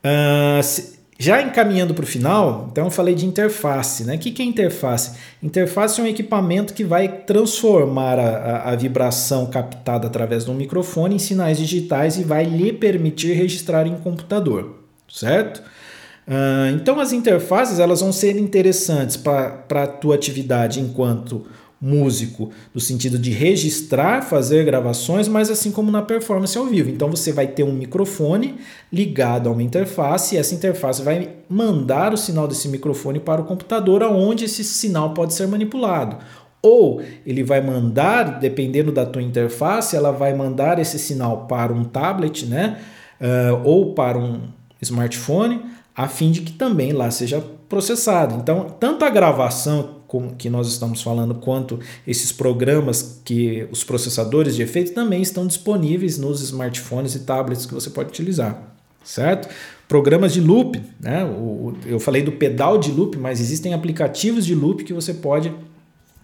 [0.04, 4.04] Uh, se, já encaminhando para o final, então eu falei de interface.
[4.04, 4.14] Né?
[4.14, 5.18] O que é interface?
[5.42, 11.16] Interface é um equipamento que vai transformar a, a, a, vibração captada através um microfone
[11.16, 15.60] em sinais digitais e vai lhe permitir registrar em computador, certo?
[16.28, 21.46] Uh, então as interfaces elas vão ser interessantes para a tua atividade enquanto
[21.80, 26.90] músico, no sentido de registrar, fazer gravações, mas assim como na performance ao vivo.
[26.90, 28.56] Então você vai ter um microfone
[28.92, 33.44] ligado a uma interface e essa interface vai mandar o sinal desse microfone para o
[33.44, 36.16] computador, aonde esse sinal pode ser manipulado.
[36.60, 41.84] Ou ele vai mandar, dependendo da tua interface, ela vai mandar esse sinal para um
[41.84, 42.78] tablet, né?
[43.20, 44.48] Uh, ou para um
[44.82, 45.62] smartphone,
[45.94, 48.34] a fim de que também lá seja processado.
[48.34, 49.97] Então, tanto a gravação
[50.38, 56.18] que nós estamos falando, quanto esses programas que os processadores de efeito também estão disponíveis
[56.18, 59.48] nos smartphones e tablets que você pode utilizar, certo?
[59.86, 61.22] Programas de loop, né?
[61.86, 65.52] eu falei do pedal de loop, mas existem aplicativos de loop que você pode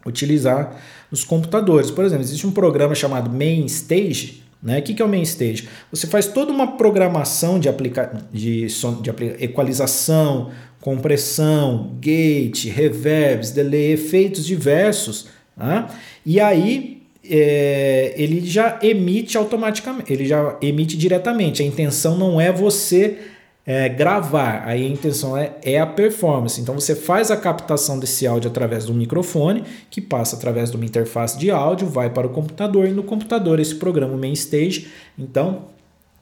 [0.07, 0.81] utilizar
[1.11, 1.91] nos computadores.
[1.91, 4.79] Por exemplo, existe um programa chamado Main Stage, né?
[4.79, 5.69] O que é o main stage?
[5.91, 10.51] Você faz toda uma programação de, aplica de, som, de equalização,
[10.85, 15.29] compressão, gate, reverbs, delay, efeitos diversos.
[15.57, 15.87] Né?
[16.27, 21.63] E aí é, ele já emite automaticamente, ele já emite diretamente.
[21.63, 23.17] A intenção não é você
[23.65, 26.61] é, gravar, aí a intenção é, é a performance.
[26.61, 30.85] Então você faz a captação desse áudio através do microfone, que passa através de uma
[30.85, 35.73] interface de áudio, vai para o computador, e no computador esse programa main stage, então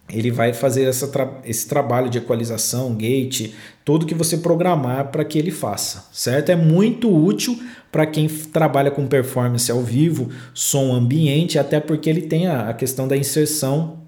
[0.08, 3.52] ele vai fazer essa tra esse trabalho de equalização, gate,
[3.84, 6.50] tudo que você programar para que ele faça, certo?
[6.50, 7.58] É muito útil
[7.90, 12.74] para quem trabalha com performance ao vivo, som ambiente, até porque ele tem a, a
[12.74, 13.98] questão da inserção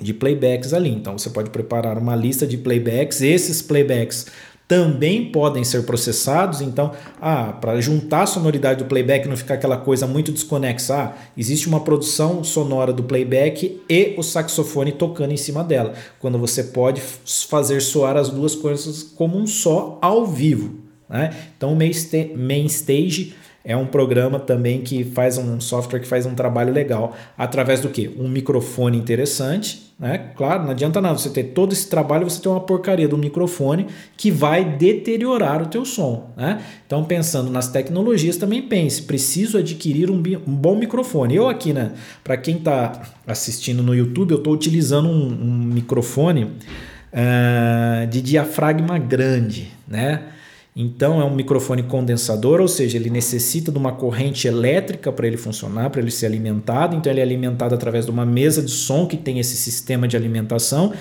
[0.00, 0.90] de playbacks ali.
[0.90, 3.20] Então você pode preparar uma lista de playbacks.
[3.20, 4.26] Esses playbacks
[4.66, 6.60] também podem ser processados.
[6.60, 11.12] Então, ah, para juntar a sonoridade do playback não ficar aquela coisa muito desconexa, ah,
[11.36, 15.94] existe uma produção sonora do playback e o saxofone tocando em cima dela.
[16.18, 20.84] Quando você pode fazer soar as duas coisas como um só ao vivo.
[21.08, 21.34] Né?
[21.56, 23.34] Então, o main stage
[23.64, 27.88] é um programa também que faz um software que faz um trabalho legal através do
[27.88, 28.14] que?
[28.18, 30.32] Um microfone interessante, né?
[30.36, 33.86] Claro, não adianta nada você ter todo esse trabalho você ter uma porcaria do microfone
[34.18, 36.60] que vai deteriorar o teu som, né?
[36.86, 41.34] Então pensando nas tecnologias também pense, preciso adquirir um, um bom microfone.
[41.34, 41.92] Eu aqui, né?
[42.22, 48.98] Para quem está assistindo no YouTube, eu estou utilizando um, um microfone uh, de diafragma
[48.98, 50.33] grande, né?
[50.76, 55.36] Então é um microfone condensador, ou seja, ele necessita de uma corrente elétrica para ele
[55.36, 56.96] funcionar, para ele ser alimentado.
[56.96, 60.16] Então ele é alimentado através de uma mesa de som que tem esse sistema de
[60.16, 60.92] alimentação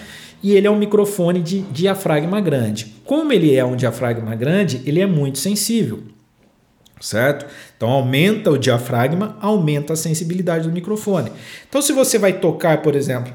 [0.43, 2.93] e ele é um microfone de diafragma grande.
[3.03, 6.03] Como ele é um diafragma grande, ele é muito sensível.
[7.01, 7.47] Certo?
[7.75, 11.31] Então aumenta o diafragma, aumenta a sensibilidade do microfone.
[11.67, 13.33] Então se você vai tocar, por exemplo,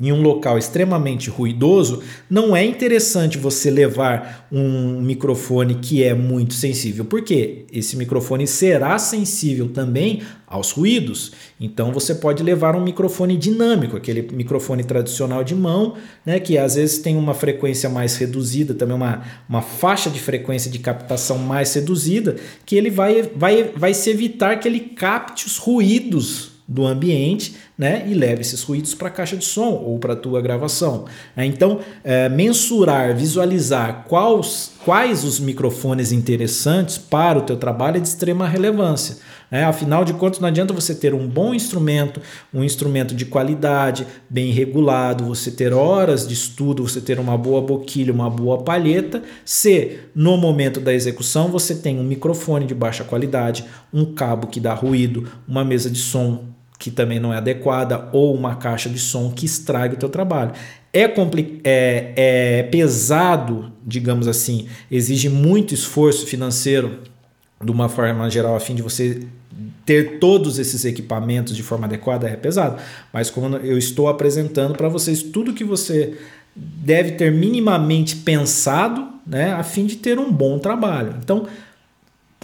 [0.00, 6.54] em um local extremamente ruidoso, não é interessante você levar um microfone que é muito
[6.54, 11.32] sensível, porque esse microfone será sensível também aos ruídos.
[11.58, 15.94] Então você pode levar um microfone dinâmico, aquele microfone tradicional de mão,
[16.24, 20.70] né, que às vezes tem uma frequência mais reduzida, também uma, uma faixa de frequência
[20.70, 25.56] de captação mais reduzida, que ele vai, vai, vai se evitar que ele capte os
[25.56, 30.14] ruídos do ambiente né, e leve esses ruídos para a caixa de som ou para
[30.14, 31.04] a tua gravação.
[31.36, 31.46] Né?
[31.46, 38.08] Então, é, mensurar, visualizar quais, quais os microfones interessantes para o teu trabalho é de
[38.08, 39.18] extrema relevância.
[39.48, 39.64] Né?
[39.64, 42.20] Afinal de contas, não adianta você ter um bom instrumento,
[42.52, 47.60] um instrumento de qualidade, bem regulado, você ter horas de estudo, você ter uma boa
[47.60, 53.04] boquilha, uma boa palheta, se no momento da execução você tem um microfone de baixa
[53.04, 58.08] qualidade, um cabo que dá ruído, uma mesa de som que também não é adequada
[58.12, 60.52] ou uma caixa de som que estrague o teu trabalho.
[60.92, 61.04] É,
[61.64, 67.00] é, é pesado, digamos assim, exige muito esforço financeiro
[67.62, 69.26] de uma forma geral a fim de você
[69.84, 72.76] ter todos esses equipamentos de forma adequada é pesado,
[73.12, 76.18] mas como eu estou apresentando para vocês tudo que você
[76.54, 81.14] deve ter minimamente pensado, né, a fim de ter um bom trabalho.
[81.22, 81.46] Então,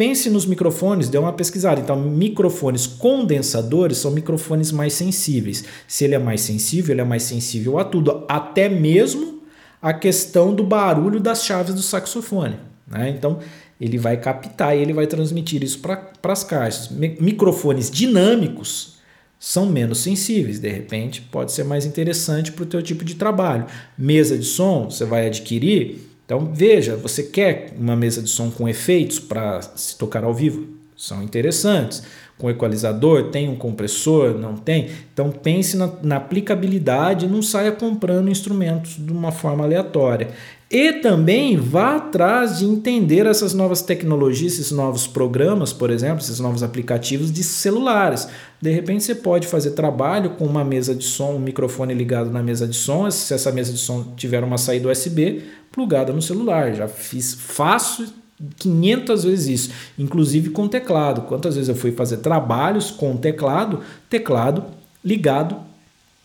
[0.03, 1.80] pense nos microfones, dê uma pesquisada.
[1.80, 5.64] Então, microfones condensadores são microfones mais sensíveis.
[5.86, 9.40] Se ele é mais sensível, ele é mais sensível a tudo, até mesmo
[9.80, 12.57] a questão do barulho das chaves do saxofone.
[12.84, 13.11] Né?
[13.11, 13.38] Então,
[13.80, 16.88] ele vai captar e ele vai transmitir isso para as caixas.
[16.90, 18.96] Microfones dinâmicos
[19.38, 23.66] são menos sensíveis, de repente pode ser mais interessante para o teu tipo de trabalho.
[23.96, 28.66] Mesa de som você vai adquirir, então veja, você quer uma mesa de som com
[28.66, 30.66] efeitos para se tocar ao vivo?
[30.96, 32.02] São interessantes.
[32.38, 34.88] Com equalizador, tem um compressor, não tem?
[35.12, 40.30] Então pense na, na aplicabilidade não saia comprando instrumentos de uma forma aleatória.
[40.72, 46.40] E também vá atrás de entender essas novas tecnologias, esses novos programas, por exemplo, esses
[46.40, 48.26] novos aplicativos de celulares.
[48.58, 52.42] De repente você pode fazer trabalho com uma mesa de som, um microfone ligado na
[52.42, 56.74] mesa de som, se essa mesa de som tiver uma saída USB plugada no celular.
[56.74, 58.10] Já fiz, faço
[58.56, 61.28] 500 vezes isso, inclusive com teclado.
[61.28, 64.64] Quantas vezes eu fui fazer trabalhos com teclado, teclado
[65.04, 65.54] ligado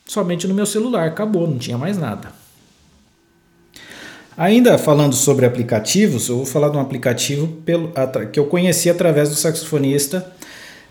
[0.06, 2.37] somente no meu celular, acabou, não tinha mais nada.
[4.38, 7.92] Ainda falando sobre aplicativos, eu vou falar de um aplicativo pelo,
[8.32, 10.32] que eu conheci através do saxofonista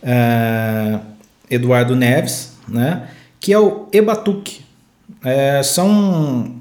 [0.03, 1.01] uh,
[1.49, 4.67] Eduardo Neves, né, que é o Ebatuque.
[5.25, 6.57] É, são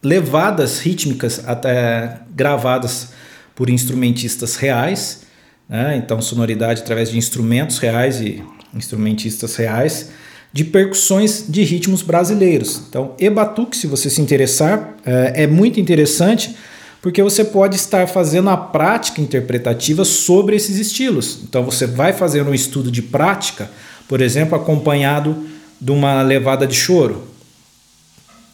[0.00, 3.12] levadas rítmicas até gravadas
[3.52, 5.22] por instrumentistas reais,
[5.68, 8.40] né, então sonoridade através de instrumentos reais e
[8.72, 10.10] instrumentistas reais
[10.52, 12.82] de percussões de ritmos brasileiros.
[12.88, 16.54] Então, e-batuque, se você se interessar, é, é muito interessante
[17.00, 21.40] porque você pode estar fazendo a prática interpretativa sobre esses estilos.
[21.42, 23.70] Então, você vai fazer um estudo de prática,
[24.06, 25.44] por exemplo, acompanhado
[25.80, 27.24] de uma levada de choro.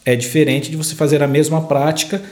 [0.05, 2.23] É diferente de você fazer a mesma prática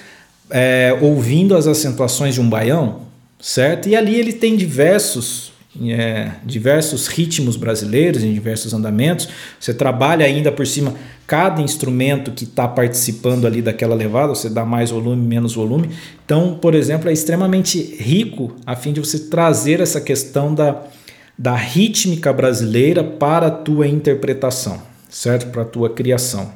[0.48, 3.02] é, ouvindo as acentuações de um baião,
[3.40, 3.88] certo?
[3.88, 5.52] E ali ele tem diversos
[5.90, 9.28] é, diversos ritmos brasileiros, em diversos andamentos.
[9.58, 10.94] Você trabalha ainda por cima
[11.26, 15.90] cada instrumento que está participando ali daquela levada, você dá mais volume, menos volume.
[16.24, 20.82] Então, por exemplo, é extremamente rico a fim de você trazer essa questão da,
[21.36, 25.50] da rítmica brasileira para a tua interpretação, certo?
[25.50, 26.52] Para a tua criação.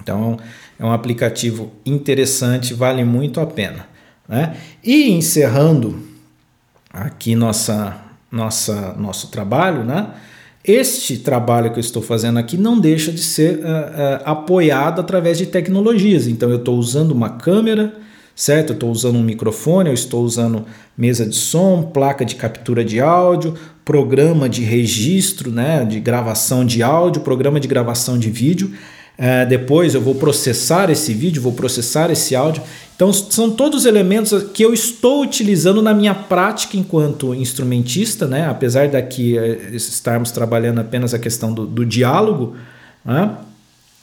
[0.00, 0.38] Então,
[0.78, 3.88] é um aplicativo interessante, vale muito a pena.
[4.28, 4.56] Né?
[4.82, 6.00] E encerrando
[6.92, 10.08] aqui nossa nossa, nosso trabalho, né?
[10.64, 15.38] Este trabalho que eu estou fazendo aqui não deixa de ser uh, uh, apoiado através
[15.38, 16.26] de tecnologias.
[16.26, 17.94] Então, eu estou usando uma câmera,
[18.34, 18.70] certo?
[18.70, 20.64] Eu estou usando um microfone, eu estou usando
[20.98, 23.54] mesa de som, placa de captura de áudio,
[23.84, 25.84] programa de registro, né?
[25.84, 28.72] De gravação de áudio, programa de gravação de vídeo.
[29.18, 32.62] Uh, depois eu vou processar esse vídeo, vou processar esse áudio.
[32.94, 38.48] Então, são todos elementos que eu estou utilizando na minha prática enquanto instrumentista, né?
[38.48, 42.56] apesar daqui eh, estarmos trabalhando apenas a questão do, do diálogo,
[43.04, 43.36] né?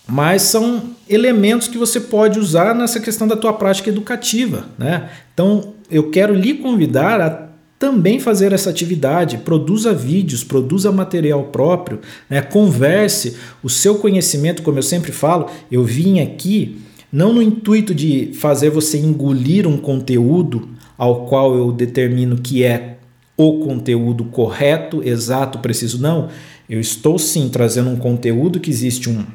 [0.07, 4.65] mas são elementos que você pode usar nessa questão da tua prática educativa.
[4.77, 5.09] Né?
[5.33, 7.52] Então, eu quero lhe convidar a
[7.83, 12.41] também fazer essa atividade, produza vídeos, produza material próprio, né?
[12.41, 16.77] converse o seu conhecimento, como eu sempre falo, eu vim aqui
[17.11, 22.99] não no intuito de fazer você engolir um conteúdo ao qual eu determino que é
[23.35, 26.29] o conteúdo correto, exato, preciso, não.
[26.69, 29.25] Eu estou sim trazendo um conteúdo que existe um,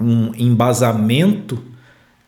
[0.00, 1.62] um embasamento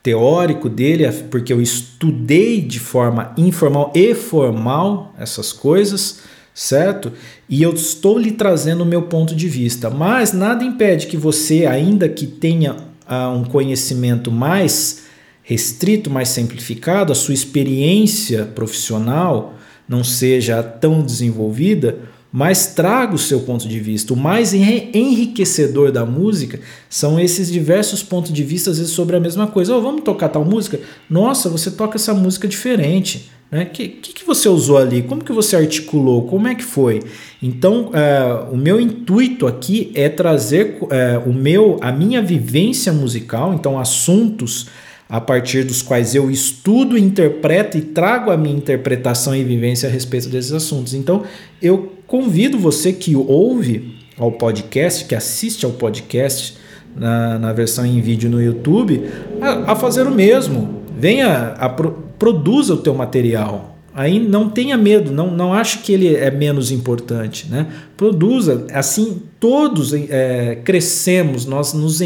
[0.03, 6.20] teórico dele, porque eu estudei de forma informal e formal essas coisas,
[6.55, 7.12] certo?
[7.48, 11.66] E eu estou lhe trazendo o meu ponto de vista, mas nada impede que você,
[11.66, 12.76] ainda que tenha
[13.07, 15.03] a um conhecimento mais
[15.42, 19.55] restrito, mais simplificado, a sua experiência profissional
[19.88, 21.98] não seja tão desenvolvida,
[22.33, 24.14] mas traga o seu ponto de vista.
[24.14, 29.20] O mais enriquecedor da música são esses diversos pontos de vista, às vezes, sobre a
[29.20, 29.76] mesma coisa.
[29.76, 30.78] Oh, vamos tocar tal música?
[31.09, 33.31] Nossa, você toca essa música diferente.
[33.51, 33.64] Né?
[33.64, 35.03] Que, que, que você usou ali?
[35.03, 36.28] Como que você articulou?
[36.28, 37.01] Como é que foi?
[37.43, 43.53] Então, é, o meu intuito aqui é trazer é, o meu, a minha vivência musical,
[43.53, 44.68] então assuntos
[45.11, 49.93] a partir dos quais eu estudo, interpreto e trago a minha interpretação e vivência a
[49.93, 50.95] respeito desses assuntos.
[50.95, 51.25] Então,
[51.61, 56.57] eu convido você que ouve ao podcast, que assiste ao podcast
[56.95, 59.03] na, na versão em vídeo no YouTube,
[59.41, 60.81] a, a fazer o mesmo.
[60.97, 63.79] Venha, a, produza o teu material.
[63.93, 67.49] Aí não tenha medo, não, não ache que ele é menos importante.
[67.51, 67.67] Né?
[67.97, 72.01] Produza, assim todos é, crescemos, nós nos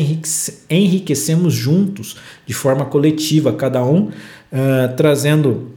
[0.71, 2.17] enriquecemos juntos,
[2.47, 5.73] de forma coletiva, cada um uh, trazendo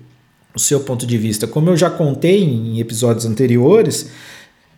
[0.56, 1.48] o seu ponto de vista.
[1.48, 4.12] Como eu já contei em episódios anteriores,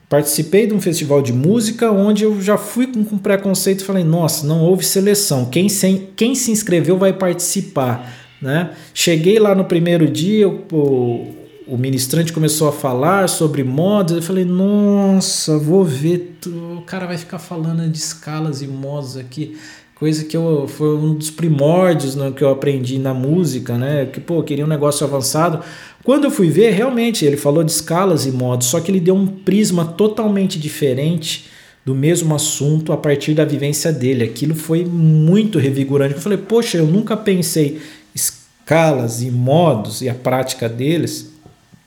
[0.09, 4.03] Participei de um festival de música onde eu já fui com, com preconceito e falei:
[4.03, 5.45] nossa, não houve seleção.
[5.45, 8.11] Quem se, quem se inscreveu vai participar.
[8.41, 8.71] Né?
[8.91, 11.35] Cheguei lá no primeiro dia, o,
[11.69, 14.15] o ministrante começou a falar sobre modos.
[14.15, 16.37] Eu falei: nossa, vou ver.
[16.77, 19.57] O cara vai ficar falando de escalas e modos aqui
[19.99, 24.05] coisa que eu, foi um dos primórdios né, que eu aprendi na música, né?
[24.05, 25.59] Que pô, queria um negócio avançado.
[26.03, 29.13] Quando eu fui ver, realmente ele falou de escalas e modos, só que ele deu
[29.13, 31.49] um prisma totalmente diferente
[31.85, 34.23] do mesmo assunto a partir da vivência dele.
[34.23, 36.15] Aquilo foi muito revigorante.
[36.15, 37.81] Eu falei, poxa, eu nunca pensei
[38.15, 41.28] escalas e modos e a prática deles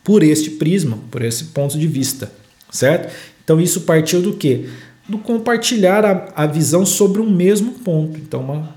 [0.03, 2.32] por este prisma, por esse ponto de vista,
[2.70, 3.12] certo?
[3.44, 4.68] Então isso partiu do que?
[5.09, 8.18] do compartilhar a, a visão sobre um mesmo ponto.
[8.18, 8.74] Então, uma,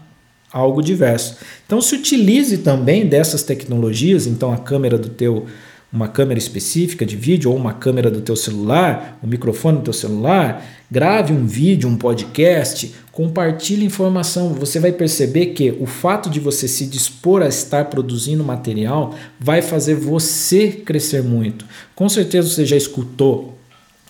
[0.51, 1.37] algo diverso.
[1.65, 5.45] Então, se utilize também dessas tecnologias, então a câmera do teu
[5.93, 9.93] uma câmera específica de vídeo ou uma câmera do teu celular, o microfone do teu
[9.93, 10.61] celular,
[10.91, 14.49] grave um vídeo, um podcast, compartilhe informação.
[14.55, 19.61] Você vai perceber que o fato de você se dispor a estar produzindo material vai
[19.61, 21.65] fazer você crescer muito.
[21.95, 23.57] Com certeza você já escutou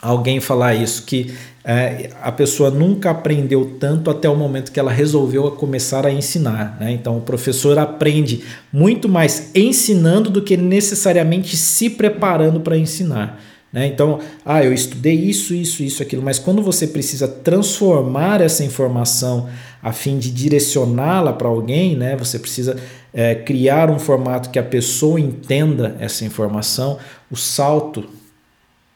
[0.02, 1.32] alguém falar isso que
[1.64, 6.76] é, a pessoa nunca aprendeu tanto até o momento que ela resolveu começar a ensinar.
[6.80, 6.92] Né?
[6.92, 8.44] Então, o professor aprende
[8.74, 13.40] muito mais ensinando do que necessariamente se preparando para ensinar.
[13.76, 13.88] Né?
[13.88, 19.50] Então, ah, eu estudei isso, isso, isso, aquilo, mas quando você precisa transformar essa informação
[19.84, 22.16] a fim de direcioná-la para alguém, né?
[22.16, 22.80] você precisa
[23.14, 26.98] é, criar um formato que a pessoa entenda essa informação,
[27.30, 28.06] o salto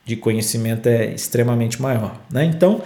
[0.05, 2.17] de conhecimento é extremamente maior.
[2.31, 2.45] Né?
[2.45, 2.81] Então,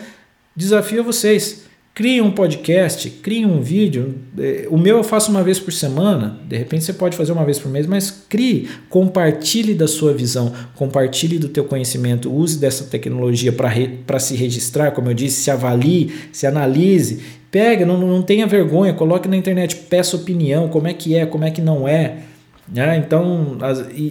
[0.56, 1.66] desafio a vocês.
[1.96, 4.16] Criem um podcast, criem um vídeo.
[4.40, 7.46] É, o meu eu faço uma vez por semana, de repente você pode fazer uma
[7.46, 12.86] vez por mês, mas crie, compartilhe da sua visão, compartilhe do teu conhecimento, use dessa
[12.86, 17.22] tecnologia para se registrar, como eu disse, se avalie, se analise,
[17.52, 21.44] pega, não, não tenha vergonha, coloque na internet, peça opinião, como é que é, como
[21.44, 22.22] é que não é.
[22.68, 22.98] Né?
[22.98, 23.56] Então,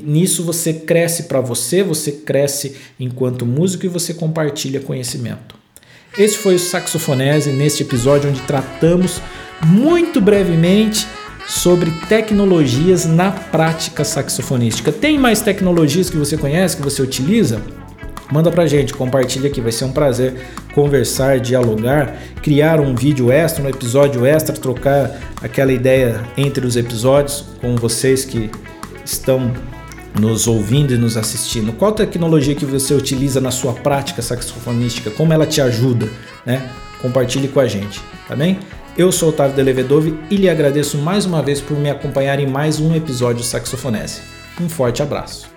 [0.05, 5.61] nisso você cresce para você, você cresce enquanto músico e você compartilha conhecimento.
[6.16, 9.20] Esse foi o Saxofonese neste episódio onde tratamos
[9.64, 11.06] muito brevemente
[11.46, 14.92] sobre tecnologias na prática saxofonística.
[14.92, 17.62] Tem mais tecnologias que você conhece, que você utiliza?
[18.30, 20.34] Manda pra gente, compartilha aqui, vai ser um prazer
[20.74, 27.44] conversar, dialogar, criar um vídeo extra, um episódio extra, trocar aquela ideia entre os episódios
[27.60, 28.50] com vocês que
[29.04, 29.50] estão
[30.18, 31.72] nos ouvindo e nos assistindo.
[31.72, 35.10] Qual tecnologia que você utiliza na sua prática saxofonística?
[35.10, 36.08] Como ela te ajuda,
[36.44, 36.70] né?
[37.00, 38.58] Compartilhe com a gente, tá bem?
[38.96, 42.78] Eu sou Otávio Delevedove e lhe agradeço mais uma vez por me acompanhar em mais
[42.78, 44.20] um episódio Saxofonese.
[44.60, 45.51] Um forte abraço.